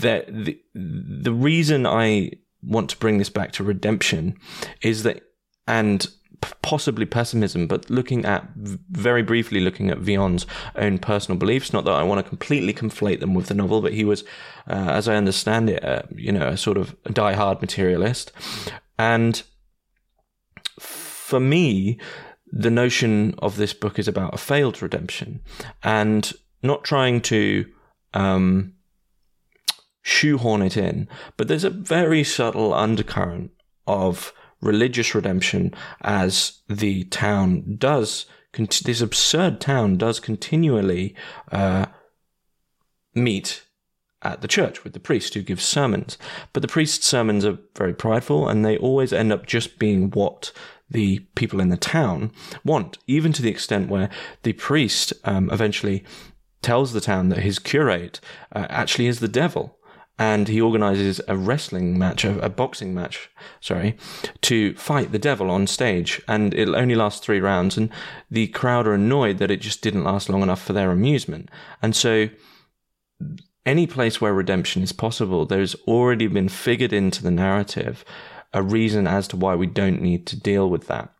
That 0.00 0.26
the, 0.26 0.60
the 0.74 1.32
reason 1.32 1.86
I 1.86 2.32
want 2.62 2.90
to 2.90 2.98
bring 2.98 3.18
this 3.18 3.30
back 3.30 3.52
to 3.52 3.64
redemption 3.64 4.36
is 4.82 5.02
that, 5.04 5.22
and 5.66 6.06
possibly 6.60 7.06
pessimism, 7.06 7.66
but 7.66 7.88
looking 7.88 8.24
at 8.24 8.46
very 8.54 9.22
briefly 9.22 9.60
looking 9.60 9.90
at 9.90 9.98
Vian's 9.98 10.46
own 10.76 10.98
personal 10.98 11.38
beliefs. 11.38 11.72
Not 11.72 11.84
that 11.86 11.94
I 11.94 12.02
want 12.02 12.22
to 12.22 12.28
completely 12.28 12.74
conflate 12.74 13.20
them 13.20 13.32
with 13.32 13.46
the 13.46 13.54
novel, 13.54 13.80
but 13.80 13.94
he 13.94 14.04
was, 14.04 14.24
uh, 14.68 14.90
as 14.98 15.08
I 15.08 15.14
understand 15.14 15.70
it, 15.70 15.82
uh, 15.82 16.02
you 16.14 16.32
know, 16.32 16.48
a 16.48 16.56
sort 16.56 16.76
of 16.76 16.94
die-hard 17.12 17.60
materialist, 17.60 18.32
and 18.98 19.42
for 20.78 21.40
me, 21.40 21.98
the 22.46 22.70
notion 22.70 23.34
of 23.38 23.56
this 23.56 23.72
book 23.72 23.98
is 23.98 24.08
about 24.08 24.34
a 24.34 24.38
failed 24.38 24.82
redemption 24.82 25.40
and 25.82 26.32
not 26.62 26.84
trying 26.84 27.20
to 27.22 27.66
um, 28.14 28.72
shoehorn 30.02 30.62
it 30.62 30.76
in, 30.76 31.08
but 31.36 31.48
there's 31.48 31.64
a 31.64 31.70
very 31.70 32.24
subtle 32.24 32.72
undercurrent 32.72 33.50
of 33.86 34.32
religious 34.60 35.14
redemption 35.14 35.74
as 36.00 36.60
the 36.68 37.04
town 37.04 37.76
does. 37.78 38.26
This 38.84 39.00
absurd 39.00 39.60
town 39.60 39.96
does 39.96 40.20
continually 40.20 41.14
uh, 41.52 41.86
meet 43.14 43.64
at 44.22 44.40
the 44.40 44.48
church 44.48 44.82
with 44.82 44.94
the 44.94 45.00
priest 45.00 45.34
who 45.34 45.42
gives 45.42 45.64
sermons. 45.64 46.16
But 46.52 46.62
the 46.62 46.68
priest's 46.68 47.06
sermons 47.06 47.44
are 47.44 47.58
very 47.76 47.92
prideful 47.92 48.48
and 48.48 48.64
they 48.64 48.78
always 48.78 49.12
end 49.12 49.32
up 49.32 49.46
just 49.46 49.78
being 49.78 50.10
what 50.10 50.50
the 50.90 51.20
people 51.34 51.60
in 51.60 51.68
the 51.68 51.76
town 51.76 52.32
want, 52.64 52.98
even 53.06 53.32
to 53.32 53.42
the 53.42 53.50
extent 53.50 53.88
where 53.88 54.08
the 54.42 54.52
priest 54.54 55.12
um, 55.24 55.50
eventually 55.50 56.04
tells 56.64 56.92
the 56.92 57.00
town 57.00 57.28
that 57.28 57.40
his 57.40 57.58
curate 57.58 58.20
uh, 58.52 58.66
actually 58.68 59.06
is 59.06 59.20
the 59.20 59.28
devil. 59.28 59.78
And 60.16 60.46
he 60.46 60.60
organizes 60.60 61.20
a 61.26 61.36
wrestling 61.36 61.98
match, 61.98 62.24
a, 62.24 62.38
a, 62.38 62.48
boxing 62.48 62.94
match, 62.94 63.28
sorry, 63.60 63.96
to 64.42 64.72
fight 64.76 65.10
the 65.10 65.18
devil 65.18 65.50
on 65.50 65.66
stage. 65.66 66.22
And 66.28 66.54
it'll 66.54 66.76
only 66.76 66.94
last 66.94 67.22
three 67.22 67.40
rounds. 67.40 67.76
And 67.76 67.90
the 68.30 68.46
crowd 68.48 68.86
are 68.86 68.94
annoyed 68.94 69.38
that 69.38 69.50
it 69.50 69.60
just 69.60 69.82
didn't 69.82 70.04
last 70.04 70.28
long 70.28 70.42
enough 70.42 70.62
for 70.62 70.72
their 70.72 70.92
amusement. 70.92 71.50
And 71.82 71.96
so, 71.96 72.28
any 73.66 73.86
place 73.88 74.20
where 74.20 74.32
redemption 74.32 74.82
is 74.82 74.92
possible, 74.92 75.46
there's 75.46 75.74
already 75.86 76.28
been 76.28 76.48
figured 76.48 76.92
into 76.92 77.22
the 77.22 77.30
narrative 77.30 78.04
a 78.52 78.62
reason 78.62 79.08
as 79.08 79.26
to 79.28 79.36
why 79.36 79.56
we 79.56 79.66
don't 79.66 80.00
need 80.00 80.26
to 80.28 80.40
deal 80.40 80.70
with 80.70 80.86
that. 80.86 81.12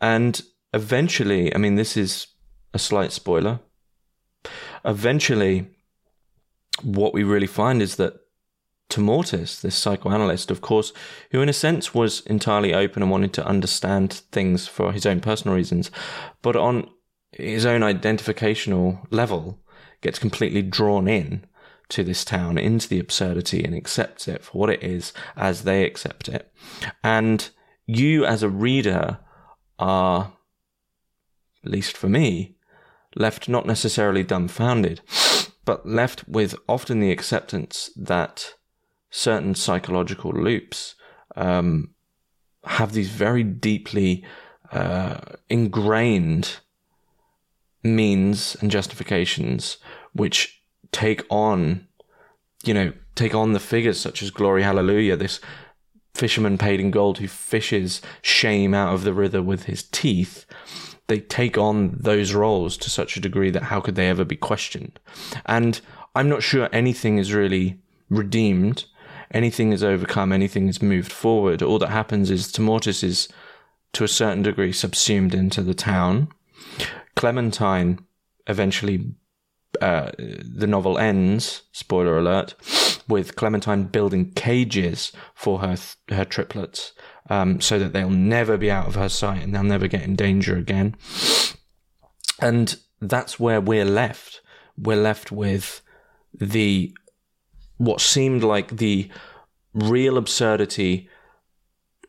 And 0.00 0.40
eventually, 0.72 1.54
I 1.54 1.58
mean, 1.58 1.74
this 1.74 1.96
is 1.96 2.26
a 2.72 2.78
slight 2.78 3.12
spoiler, 3.12 3.60
eventually, 4.84 5.68
what 6.82 7.14
we 7.14 7.22
really 7.22 7.46
find 7.46 7.82
is 7.82 7.96
that 7.96 8.20
Timortis, 8.88 9.60
this 9.60 9.76
psychoanalyst, 9.76 10.50
of 10.50 10.60
course, 10.60 10.92
who 11.30 11.40
in 11.40 11.48
a 11.48 11.54
sense 11.54 11.94
was 11.94 12.20
entirely 12.26 12.74
open 12.74 13.02
and 13.02 13.10
wanted 13.10 13.32
to 13.34 13.46
understand 13.46 14.12
things 14.32 14.66
for 14.66 14.92
his 14.92 15.06
own 15.06 15.20
personal 15.20 15.56
reasons, 15.56 15.90
but 16.42 16.56
on 16.56 16.90
his 17.32 17.64
own 17.64 17.82
identificational 17.82 19.06
level, 19.10 19.60
gets 20.00 20.18
completely 20.18 20.62
drawn 20.62 21.06
in 21.06 21.44
to 21.88 22.02
this 22.02 22.24
town, 22.24 22.58
into 22.58 22.88
the 22.88 22.98
absurdity, 22.98 23.62
and 23.62 23.74
accepts 23.74 24.26
it 24.26 24.44
for 24.44 24.58
what 24.58 24.70
it 24.70 24.82
is 24.82 25.12
as 25.36 25.62
they 25.62 25.84
accept 25.84 26.28
it. 26.28 26.52
And 27.04 27.48
you, 27.86 28.24
as 28.24 28.42
a 28.42 28.48
reader, 28.48 29.18
are, 29.78 30.32
at 31.64 31.70
least 31.70 31.96
for 31.96 32.08
me, 32.08 32.56
left 33.16 33.48
not 33.48 33.66
necessarily 33.66 34.22
dumbfounded, 34.22 35.00
but 35.64 35.86
left 35.86 36.28
with 36.28 36.54
often 36.68 37.00
the 37.00 37.10
acceptance 37.10 37.90
that 37.96 38.54
certain 39.10 39.54
psychological 39.54 40.32
loops 40.32 40.94
um, 41.36 41.90
have 42.64 42.92
these 42.92 43.10
very 43.10 43.42
deeply 43.42 44.24
uh, 44.72 45.18
ingrained 45.48 46.58
means 47.82 48.56
and 48.60 48.70
justifications 48.70 49.78
which 50.12 50.62
take 50.92 51.22
on, 51.30 51.86
you 52.64 52.74
know, 52.74 52.92
take 53.14 53.34
on 53.34 53.52
the 53.52 53.60
figures 53.60 53.98
such 53.98 54.22
as 54.22 54.30
Glory 54.30 54.62
Hallelujah, 54.62 55.16
this 55.16 55.40
fisherman 56.14 56.58
paid 56.58 56.80
in 56.80 56.90
gold 56.90 57.18
who 57.18 57.28
fishes 57.28 58.02
shame 58.22 58.74
out 58.74 58.94
of 58.94 59.04
the 59.04 59.14
river 59.14 59.42
with 59.42 59.64
his 59.64 59.82
teeth. 59.82 60.44
They 61.10 61.18
take 61.18 61.58
on 61.58 61.96
those 61.98 62.34
roles 62.34 62.76
to 62.76 62.88
such 62.88 63.16
a 63.16 63.20
degree 63.20 63.50
that 63.50 63.64
how 63.64 63.80
could 63.80 63.96
they 63.96 64.08
ever 64.08 64.24
be 64.24 64.36
questioned? 64.36 65.00
And 65.44 65.80
I'm 66.14 66.28
not 66.28 66.44
sure 66.44 66.68
anything 66.72 67.18
is 67.18 67.34
really 67.34 67.80
redeemed, 68.08 68.84
anything 69.32 69.72
is 69.72 69.82
overcome, 69.82 70.30
anything 70.30 70.68
is 70.68 70.80
moved 70.80 71.10
forward. 71.10 71.62
All 71.62 71.80
that 71.80 71.88
happens 71.88 72.30
is 72.30 72.52
Timortis 72.52 73.02
is 73.02 73.28
to 73.94 74.04
a 74.04 74.08
certain 74.08 74.44
degree 74.44 74.72
subsumed 74.72 75.34
into 75.34 75.62
the 75.62 75.74
town. 75.74 76.28
Clementine 77.16 77.98
eventually, 78.46 79.12
uh, 79.80 80.12
the 80.16 80.68
novel 80.68 80.96
ends, 80.96 81.62
spoiler 81.72 82.18
alert, 82.18 82.54
with 83.10 83.36
Clementine 83.36 83.84
building 83.84 84.30
cages 84.32 85.12
for 85.34 85.58
her, 85.60 85.76
her 86.08 86.24
triplets, 86.24 86.92
um, 87.28 87.60
so 87.60 87.78
that 87.78 87.92
they'll 87.92 88.08
never 88.08 88.56
be 88.56 88.70
out 88.70 88.86
of 88.86 88.94
her 88.94 89.08
sight 89.08 89.42
and 89.42 89.54
they'll 89.54 89.62
never 89.62 89.88
get 89.88 90.02
in 90.02 90.16
danger 90.16 90.56
again. 90.56 90.96
And 92.40 92.76
that's 93.00 93.38
where 93.38 93.60
we're 93.60 93.84
left. 93.84 94.40
We're 94.78 94.96
left 94.96 95.30
with 95.30 95.82
the, 96.32 96.94
what 97.76 98.00
seemed 98.00 98.42
like 98.42 98.78
the 98.78 99.10
real 99.74 100.16
absurdity 100.16 101.08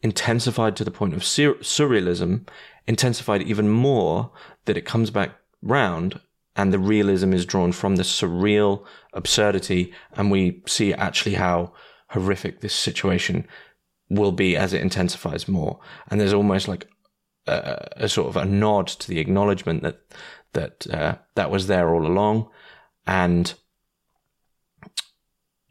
intensified 0.02 0.76
to 0.78 0.84
the 0.84 0.92
point 0.92 1.14
of 1.14 1.24
sur- 1.24 1.56
surrealism, 1.56 2.48
intensified 2.88 3.42
even 3.44 3.70
more 3.70 4.32
that 4.66 4.78
it 4.78 4.86
comes 4.86 5.12
back 5.12 5.32
round 5.62 6.20
and 6.56 6.74
the 6.74 6.80
realism 6.80 7.34
is 7.34 7.46
drawn 7.46 7.72
from 7.72 7.96
the 7.96 8.04
surreal 8.04 8.86
absurdity 9.14 9.94
and 10.14 10.32
we 10.32 10.62
see 10.68 10.94
actually 10.94 11.36
how 11.36 11.74
horrific 12.10 12.60
this 12.60 12.76
situation 12.76 13.48
will 14.10 14.34
be 14.34 14.58
as 14.58 14.74
it 14.74 14.82
intensifies 14.82 15.48
more. 15.48 15.80
And 16.10 16.20
there's 16.20 16.34
almost 16.34 16.68
like 16.68 16.88
a, 17.48 17.88
a 17.96 18.10
sort 18.10 18.28
of 18.28 18.36
a 18.36 18.46
nod 18.46 18.88
to 18.88 19.08
the 19.08 19.20
acknowledgement 19.20 19.84
that, 19.84 20.02
that, 20.54 20.88
uh, 20.88 21.16
that 21.36 21.50
was 21.50 21.68
there 21.68 21.94
all 21.94 22.06
along. 22.06 22.50
And 23.08 23.54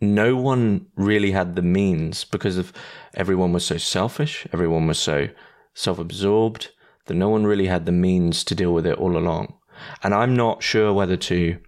no 0.01 0.37
one 0.37 0.87
really 0.97 1.33
had 1.33 1.57
the 1.57 1.63
means 1.63 2.25
because 2.25 2.57
of 2.57 2.73
everyone 3.15 3.53
was 3.53 3.67
so 3.67 3.77
selfish, 3.77 4.47
everyone 4.53 4.87
was 4.87 4.99
so 4.99 5.29
self-absorbed 5.75 6.71
that 7.07 7.15
no 7.15 7.29
one 7.29 7.45
really 7.45 7.67
had 7.67 7.85
the 7.85 7.93
means 7.93 8.43
to 8.45 8.55
deal 8.55 8.73
with 8.73 8.87
it 8.87 8.99
all 8.99 9.17
along. 9.17 9.55
And 10.03 10.15
I'm 10.15 10.35
not 10.35 10.63
sure 10.63 10.93
whether 10.93 11.17
to 11.17 11.59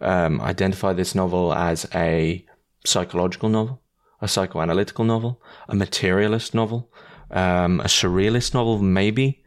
um, 0.00 0.40
identify 0.40 0.92
this 0.92 1.14
novel 1.14 1.52
as 1.52 1.88
a 1.94 2.44
psychological 2.84 3.48
novel, 3.48 3.82
a 4.20 4.26
psychoanalytical 4.26 5.06
novel, 5.06 5.42
a 5.68 5.74
materialist 5.74 6.54
novel, 6.54 6.90
um, 7.30 7.80
a 7.80 7.84
surrealist 7.84 8.54
novel, 8.54 8.78
maybe, 8.78 9.42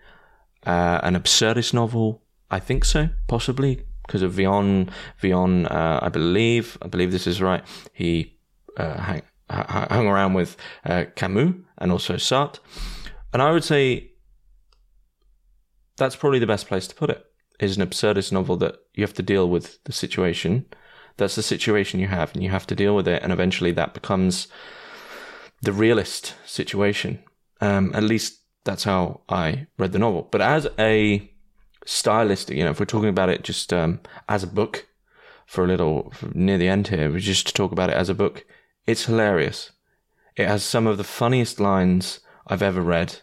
uh, 0.65 0.99
an 1.03 1.15
absurdist 1.15 1.73
novel. 1.73 2.21
I 2.51 2.59
think 2.59 2.85
so, 2.85 3.09
possibly, 3.27 3.83
because 4.05 4.21
of 4.21 4.33
Vian. 4.33 4.89
Vian, 5.21 5.65
uh, 5.71 5.99
I 6.01 6.09
believe, 6.09 6.77
I 6.81 6.87
believe 6.87 7.11
this 7.11 7.27
is 7.27 7.41
right. 7.41 7.63
He 7.93 8.37
uh, 8.77 8.99
hang, 9.01 9.21
hung 9.49 10.07
around 10.07 10.33
with 10.33 10.55
uh, 10.85 11.05
Camus 11.15 11.55
and 11.79 11.91
also 11.91 12.15
Sartre, 12.15 12.59
and 13.33 13.41
I 13.41 13.51
would 13.51 13.63
say 13.63 14.11
that's 15.97 16.15
probably 16.15 16.39
the 16.39 16.47
best 16.47 16.67
place 16.67 16.87
to 16.87 16.95
put 16.95 17.09
it. 17.09 17.25
Is 17.63 17.77
an 17.77 17.87
absurdist 17.87 18.31
novel 18.31 18.57
that 18.57 18.75
you 18.93 19.03
have 19.03 19.13
to 19.13 19.23
deal 19.23 19.49
with 19.49 19.81
the 19.85 19.93
situation. 19.93 20.65
That's 21.17 21.35
the 21.35 21.43
situation 21.43 21.99
you 21.99 22.07
have, 22.07 22.33
and 22.33 22.43
you 22.43 22.49
have 22.49 22.67
to 22.67 22.75
deal 22.75 22.95
with 22.95 23.07
it, 23.07 23.23
and 23.23 23.31
eventually 23.31 23.71
that 23.71 23.93
becomes 23.93 24.47
the 25.61 25.71
realist 25.71 26.35
situation. 26.45 27.23
Um, 27.61 27.91
at 27.95 28.03
least 28.03 28.41
that's 28.65 28.83
how 28.83 29.21
I 29.29 29.67
read 29.77 29.93
the 29.93 29.99
novel. 29.99 30.27
But 30.29 30.41
as 30.41 30.67
a 30.77 31.31
stylistic, 31.85 32.57
you 32.57 32.63
know, 32.63 32.71
if 32.71 32.79
we're 32.79 32.85
talking 32.85 33.09
about 33.09 33.29
it 33.29 33.43
just 33.43 33.71
um, 33.71 34.01
as 34.27 34.43
a 34.43 34.47
book 34.47 34.87
for 35.45 35.63
a 35.63 35.67
little 35.67 36.11
near 36.33 36.57
the 36.57 36.67
end 36.67 36.89
here, 36.89 37.11
we 37.11 37.19
just 37.21 37.47
to 37.47 37.53
talk 37.53 37.71
about 37.71 37.89
it 37.89 37.95
as 37.95 38.09
a 38.09 38.13
book, 38.13 38.45
it's 38.85 39.05
hilarious. 39.05 39.71
It 40.35 40.47
has 40.47 40.63
some 40.63 40.87
of 40.87 40.97
the 40.97 41.03
funniest 41.03 41.59
lines 41.59 42.19
I've 42.47 42.61
ever 42.61 42.81
read 42.81 43.21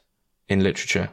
in 0.48 0.62
literature. 0.62 1.10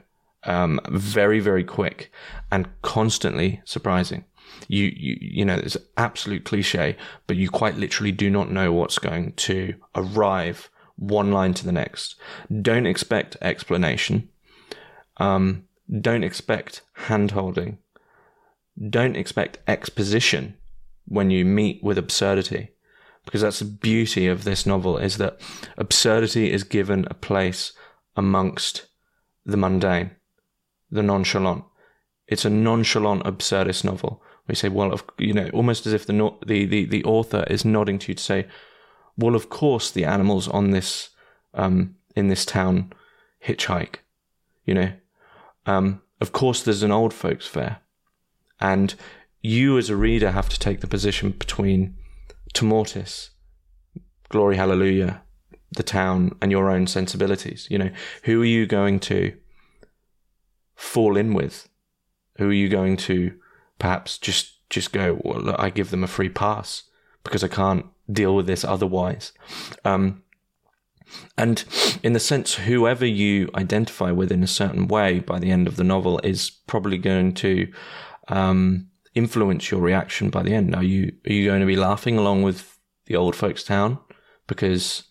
Um, 0.47 0.79
very, 0.89 1.39
very 1.39 1.63
quick 1.63 2.09
and 2.51 2.69
constantly 2.81 3.61
surprising. 3.65 4.23
You, 4.69 4.85
you, 4.95 5.17
you 5.19 5.45
know, 5.45 5.55
it's 5.55 5.77
absolute 5.97 6.45
cliche, 6.45 6.95
but 7.27 7.35
you 7.35 7.49
quite 7.49 7.75
literally 7.75 8.13
do 8.13 8.29
not 8.29 8.49
know 8.49 8.71
what's 8.71 8.97
going 8.97 9.33
to 9.33 9.73
arrive 9.93 10.69
one 10.95 11.31
line 11.31 11.53
to 11.55 11.65
the 11.65 11.71
next. 11.71 12.15
Don't 12.61 12.85
expect 12.85 13.37
explanation. 13.41 14.29
Um, 15.17 15.67
don't 16.01 16.23
expect 16.23 16.81
hand 16.93 17.31
holding. 17.31 17.79
Don't 18.89 19.15
expect 19.15 19.59
exposition 19.67 20.55
when 21.05 21.31
you 21.31 21.45
meet 21.45 21.83
with 21.83 21.97
absurdity. 21.97 22.69
Because 23.25 23.41
that's 23.41 23.59
the 23.59 23.65
beauty 23.65 24.27
of 24.27 24.43
this 24.43 24.65
novel 24.65 24.97
is 24.97 25.17
that 25.17 25.39
absurdity 25.77 26.51
is 26.51 26.63
given 26.63 27.05
a 27.09 27.13
place 27.13 27.73
amongst 28.15 28.87
the 29.45 29.57
mundane, 29.57 30.11
the 30.91 31.03
nonchalant. 31.03 31.63
It's 32.27 32.45
a 32.45 32.49
nonchalant 32.49 33.23
absurdist 33.23 33.83
novel. 33.83 34.21
We 34.47 34.55
say, 34.55 34.69
well, 34.69 34.99
you 35.17 35.33
know, 35.33 35.49
almost 35.53 35.85
as 35.85 35.93
if 35.93 36.05
the, 36.05 36.13
the, 36.45 36.65
the, 36.65 36.85
the 36.85 37.03
author 37.03 37.45
is 37.49 37.65
nodding 37.65 37.99
to 37.99 38.11
you 38.11 38.15
to 38.15 38.23
say, 38.23 38.47
well, 39.17 39.35
of 39.35 39.49
course 39.49 39.91
the 39.91 40.05
animals 40.05 40.47
on 40.47 40.71
this, 40.71 41.09
um, 41.53 41.95
in 42.15 42.27
this 42.27 42.45
town 42.45 42.93
hitchhike, 43.45 43.97
you 44.65 44.73
know, 44.73 44.91
um, 45.65 46.01
of 46.21 46.31
course, 46.31 46.63
there's 46.63 46.83
an 46.83 46.91
old 46.91 47.13
folks 47.13 47.45
fair, 47.45 47.79
and 48.59 48.95
you 49.41 49.77
as 49.77 49.89
a 49.89 49.95
reader 49.95 50.31
have 50.31 50.49
to 50.49 50.59
take 50.59 50.81
the 50.81 50.87
position 50.87 51.31
between 51.31 51.95
Timortis, 52.53 53.29
Glory 54.29 54.55
Hallelujah, 54.55 55.21
the 55.71 55.83
town, 55.83 56.35
and 56.41 56.51
your 56.51 56.71
own 56.71 56.87
sensibilities. 56.87 57.67
You 57.69 57.77
know, 57.77 57.89
who 58.23 58.41
are 58.41 58.45
you 58.45 58.65
going 58.65 58.99
to 59.01 59.33
fall 60.77 61.17
in 61.17 61.33
with? 61.33 61.67
Who 62.37 62.49
are 62.49 62.53
you 62.53 62.69
going 62.69 62.95
to 62.97 63.33
perhaps 63.79 64.17
just 64.17 64.69
just 64.69 64.93
go? 64.93 65.19
Well, 65.23 65.55
I 65.59 65.69
give 65.69 65.89
them 65.89 66.03
a 66.03 66.07
free 66.07 66.29
pass 66.29 66.83
because 67.23 67.43
I 67.43 67.49
can't 67.49 67.85
deal 68.09 68.35
with 68.35 68.47
this 68.47 68.63
otherwise. 68.63 69.33
Um, 69.83 70.23
and 71.37 71.63
in 72.03 72.13
the 72.13 72.19
sense, 72.19 72.55
whoever 72.55 73.05
you 73.05 73.49
identify 73.55 74.11
with 74.11 74.31
in 74.31 74.43
a 74.43 74.47
certain 74.47 74.87
way 74.87 75.19
by 75.19 75.39
the 75.39 75.51
end 75.51 75.67
of 75.67 75.77
the 75.77 75.83
novel 75.83 76.19
is 76.23 76.49
probably 76.49 76.97
going 76.97 77.33
to 77.35 77.71
um, 78.27 78.89
influence 79.15 79.71
your 79.71 79.81
reaction 79.81 80.29
by 80.29 80.43
the 80.43 80.53
end. 80.53 80.75
Are 80.75 80.83
you 80.83 81.13
are 81.25 81.33
you 81.33 81.45
going 81.45 81.61
to 81.61 81.65
be 81.65 81.75
laughing 81.75 82.17
along 82.17 82.43
with 82.43 82.77
the 83.05 83.15
old 83.15 83.35
folks' 83.35 83.63
town 83.63 83.99
because 84.47 85.03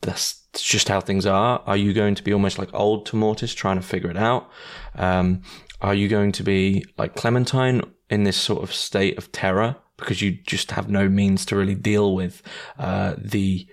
that's 0.00 0.46
just 0.54 0.88
how 0.88 1.00
things 1.00 1.26
are? 1.26 1.62
Are 1.66 1.76
you 1.76 1.92
going 1.92 2.14
to 2.14 2.22
be 2.22 2.32
almost 2.32 2.58
like 2.58 2.72
old 2.72 3.06
Timortis 3.06 3.54
trying 3.54 3.76
to 3.76 3.86
figure 3.86 4.10
it 4.10 4.16
out? 4.16 4.50
Um, 4.94 5.42
are 5.80 5.94
you 5.94 6.08
going 6.08 6.32
to 6.32 6.42
be 6.42 6.84
like 6.96 7.14
Clementine 7.14 7.82
in 8.10 8.24
this 8.24 8.36
sort 8.36 8.62
of 8.62 8.72
state 8.72 9.18
of 9.18 9.30
terror 9.32 9.76
because 9.96 10.22
you 10.22 10.32
just 10.32 10.70
have 10.72 10.88
no 10.88 11.08
means 11.08 11.44
to 11.46 11.56
really 11.56 11.74
deal 11.74 12.14
with 12.14 12.42
uh, 12.78 13.14
the 13.18 13.66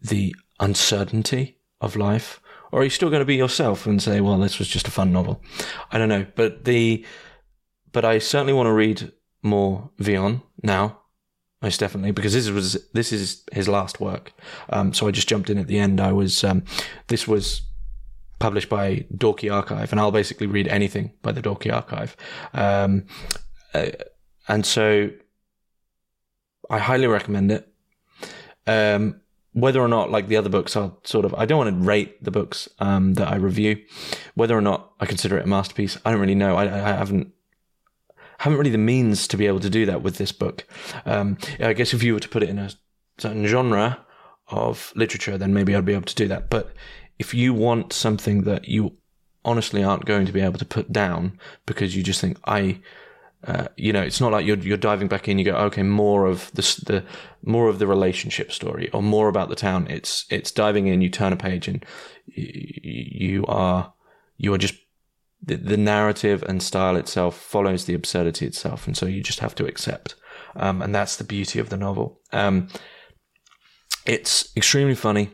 the 0.00 0.34
uncertainty 0.60 1.58
of 1.80 1.96
life? 1.96 2.40
Or 2.72 2.80
are 2.80 2.84
you 2.84 2.90
still 2.90 3.10
going 3.10 3.20
to 3.20 3.26
be 3.26 3.36
yourself 3.36 3.86
and 3.86 4.02
say, 4.02 4.20
well, 4.20 4.38
this 4.38 4.58
was 4.58 4.68
just 4.68 4.88
a 4.88 4.90
fun 4.90 5.12
novel? 5.12 5.42
I 5.90 5.98
don't 5.98 6.08
know. 6.08 6.26
But 6.34 6.64
the, 6.64 7.04
but 7.92 8.04
I 8.04 8.18
certainly 8.18 8.52
want 8.52 8.66
to 8.66 8.72
read 8.72 9.12
more 9.42 9.90
Vian 10.00 10.42
now. 10.62 11.00
Most 11.66 11.80
definitely, 11.80 12.12
because 12.12 12.32
this 12.32 12.48
was 12.48 12.78
this 12.92 13.10
is 13.12 13.42
his 13.50 13.66
last 13.66 13.98
work. 13.98 14.32
Um, 14.70 14.94
so 14.94 15.08
I 15.08 15.10
just 15.10 15.28
jumped 15.28 15.50
in 15.50 15.58
at 15.58 15.66
the 15.66 15.80
end. 15.80 16.00
I 16.00 16.12
was 16.12 16.44
um, 16.44 16.62
this 17.08 17.26
was 17.26 17.62
published 18.38 18.68
by 18.68 19.04
Dalkey 19.12 19.52
Archive, 19.52 19.90
and 19.90 19.98
I'll 19.98 20.12
basically 20.12 20.46
read 20.46 20.68
anything 20.68 21.10
by 21.22 21.32
the 21.32 21.42
Dalkey 21.42 21.72
Archive. 21.72 22.16
Um, 22.54 23.06
uh, 23.74 23.88
and 24.46 24.64
so 24.64 25.10
I 26.70 26.78
highly 26.78 27.08
recommend 27.08 27.50
it. 27.50 27.68
Um, 28.68 29.20
whether 29.50 29.80
or 29.80 29.88
not, 29.88 30.12
like 30.12 30.28
the 30.28 30.36
other 30.36 30.50
books, 30.50 30.76
are 30.76 30.92
sort 31.02 31.24
of, 31.24 31.34
I 31.34 31.46
don't 31.46 31.58
want 31.58 31.70
to 31.76 31.84
rate 31.84 32.22
the 32.22 32.30
books 32.30 32.68
um, 32.78 33.14
that 33.14 33.26
I 33.26 33.34
review. 33.34 33.82
Whether 34.36 34.56
or 34.56 34.60
not 34.60 34.92
I 35.00 35.06
consider 35.06 35.36
it 35.36 35.46
a 35.46 35.48
masterpiece, 35.48 35.98
I 36.04 36.12
don't 36.12 36.20
really 36.20 36.36
know. 36.36 36.54
I, 36.54 36.62
I 36.66 36.92
haven't 36.92 37.32
haven't 38.38 38.58
really 38.58 38.70
the 38.70 38.78
means 38.78 39.26
to 39.28 39.36
be 39.36 39.46
able 39.46 39.60
to 39.60 39.70
do 39.70 39.86
that 39.86 40.02
with 40.02 40.18
this 40.18 40.32
book. 40.32 40.66
Um, 41.04 41.38
I 41.60 41.72
guess 41.72 41.94
if 41.94 42.02
you 42.02 42.14
were 42.14 42.20
to 42.20 42.28
put 42.28 42.42
it 42.42 42.48
in 42.48 42.58
a 42.58 42.70
certain 43.18 43.46
genre 43.46 44.04
of 44.48 44.92
literature, 44.94 45.38
then 45.38 45.54
maybe 45.54 45.74
I'd 45.74 45.84
be 45.84 45.94
able 45.94 46.04
to 46.04 46.14
do 46.14 46.28
that. 46.28 46.50
But 46.50 46.72
if 47.18 47.34
you 47.34 47.54
want 47.54 47.92
something 47.92 48.42
that 48.42 48.68
you 48.68 48.96
honestly 49.44 49.82
aren't 49.82 50.04
going 50.04 50.26
to 50.26 50.32
be 50.32 50.40
able 50.40 50.58
to 50.58 50.64
put 50.64 50.92
down 50.92 51.38
because 51.66 51.96
you 51.96 52.02
just 52.02 52.20
think 52.20 52.38
I 52.44 52.80
uh, 53.46 53.68
you 53.76 53.92
know, 53.92 54.02
it's 54.02 54.20
not 54.20 54.32
like 54.32 54.44
you're 54.44 54.58
you're 54.58 54.76
diving 54.76 55.06
back 55.06 55.28
in. 55.28 55.38
You 55.38 55.44
go, 55.44 55.56
okay, 55.56 55.82
more 55.82 56.26
of 56.26 56.50
the 56.52 56.62
the 56.86 57.04
more 57.44 57.68
of 57.68 57.78
the 57.78 57.86
relationship 57.86 58.50
story, 58.50 58.90
or 58.90 59.02
more 59.02 59.28
about 59.28 59.48
the 59.50 59.54
town. 59.54 59.86
It's 59.88 60.24
it's 60.30 60.50
diving 60.50 60.88
in. 60.88 61.00
You 61.00 61.10
turn 61.10 61.32
a 61.32 61.36
page, 61.36 61.68
and 61.68 61.84
you 62.26 63.44
are 63.46 63.92
you 64.36 64.52
are 64.52 64.58
just 64.58 64.74
the, 65.42 65.56
the 65.56 65.76
narrative 65.76 66.42
and 66.42 66.62
style 66.62 66.96
itself 66.96 67.36
follows 67.38 67.84
the 67.84 67.94
absurdity 67.94 68.46
itself, 68.46 68.86
and 68.86 68.96
so 68.96 69.06
you 69.06 69.22
just 69.22 69.40
have 69.40 69.54
to 69.56 69.66
accept. 69.66 70.14
Um, 70.54 70.82
and 70.82 70.94
that's 70.94 71.16
the 71.16 71.24
beauty 71.24 71.58
of 71.58 71.68
the 71.68 71.76
novel. 71.76 72.20
Um, 72.32 72.68
it's 74.06 74.56
extremely 74.56 74.94
funny. 74.94 75.30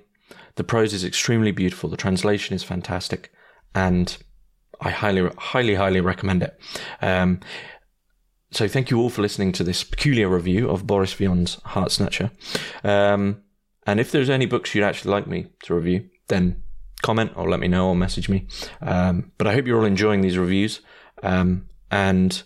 The 0.56 0.64
prose 0.64 0.92
is 0.92 1.04
extremely 1.04 1.52
beautiful. 1.52 1.88
The 1.88 1.96
translation 1.96 2.54
is 2.54 2.64
fantastic, 2.64 3.32
and 3.74 4.16
I 4.80 4.90
highly, 4.90 5.30
highly, 5.38 5.74
highly 5.76 6.00
recommend 6.00 6.42
it. 6.42 6.58
Um, 7.00 7.40
so 8.50 8.68
thank 8.68 8.90
you 8.90 8.98
all 9.00 9.08
for 9.08 9.22
listening 9.22 9.52
to 9.52 9.64
this 9.64 9.82
peculiar 9.82 10.28
review 10.28 10.68
of 10.68 10.86
Boris 10.86 11.14
Vian's 11.14 11.54
Heart 11.64 11.90
Snatcher. 11.90 12.30
Um, 12.84 13.42
and 13.86 13.98
if 13.98 14.12
there's 14.12 14.28
any 14.28 14.44
books 14.44 14.74
you'd 14.74 14.84
actually 14.84 15.12
like 15.12 15.26
me 15.26 15.46
to 15.64 15.74
review, 15.74 16.10
then 16.28 16.62
comment 17.02 17.32
or 17.36 17.48
let 17.48 17.60
me 17.60 17.68
know 17.68 17.88
or 17.88 17.96
message 17.96 18.28
me. 18.28 18.46
Um, 18.80 19.32
but 19.38 19.46
I 19.46 19.52
hope 19.52 19.66
you're 19.66 19.78
all 19.78 19.84
enjoying 19.84 20.22
these 20.22 20.38
reviews. 20.38 20.80
Um, 21.22 21.68
and 21.90 22.42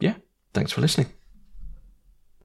yeah, 0.00 0.14
thanks 0.54 0.72
for 0.72 0.80
listening. 0.80 1.17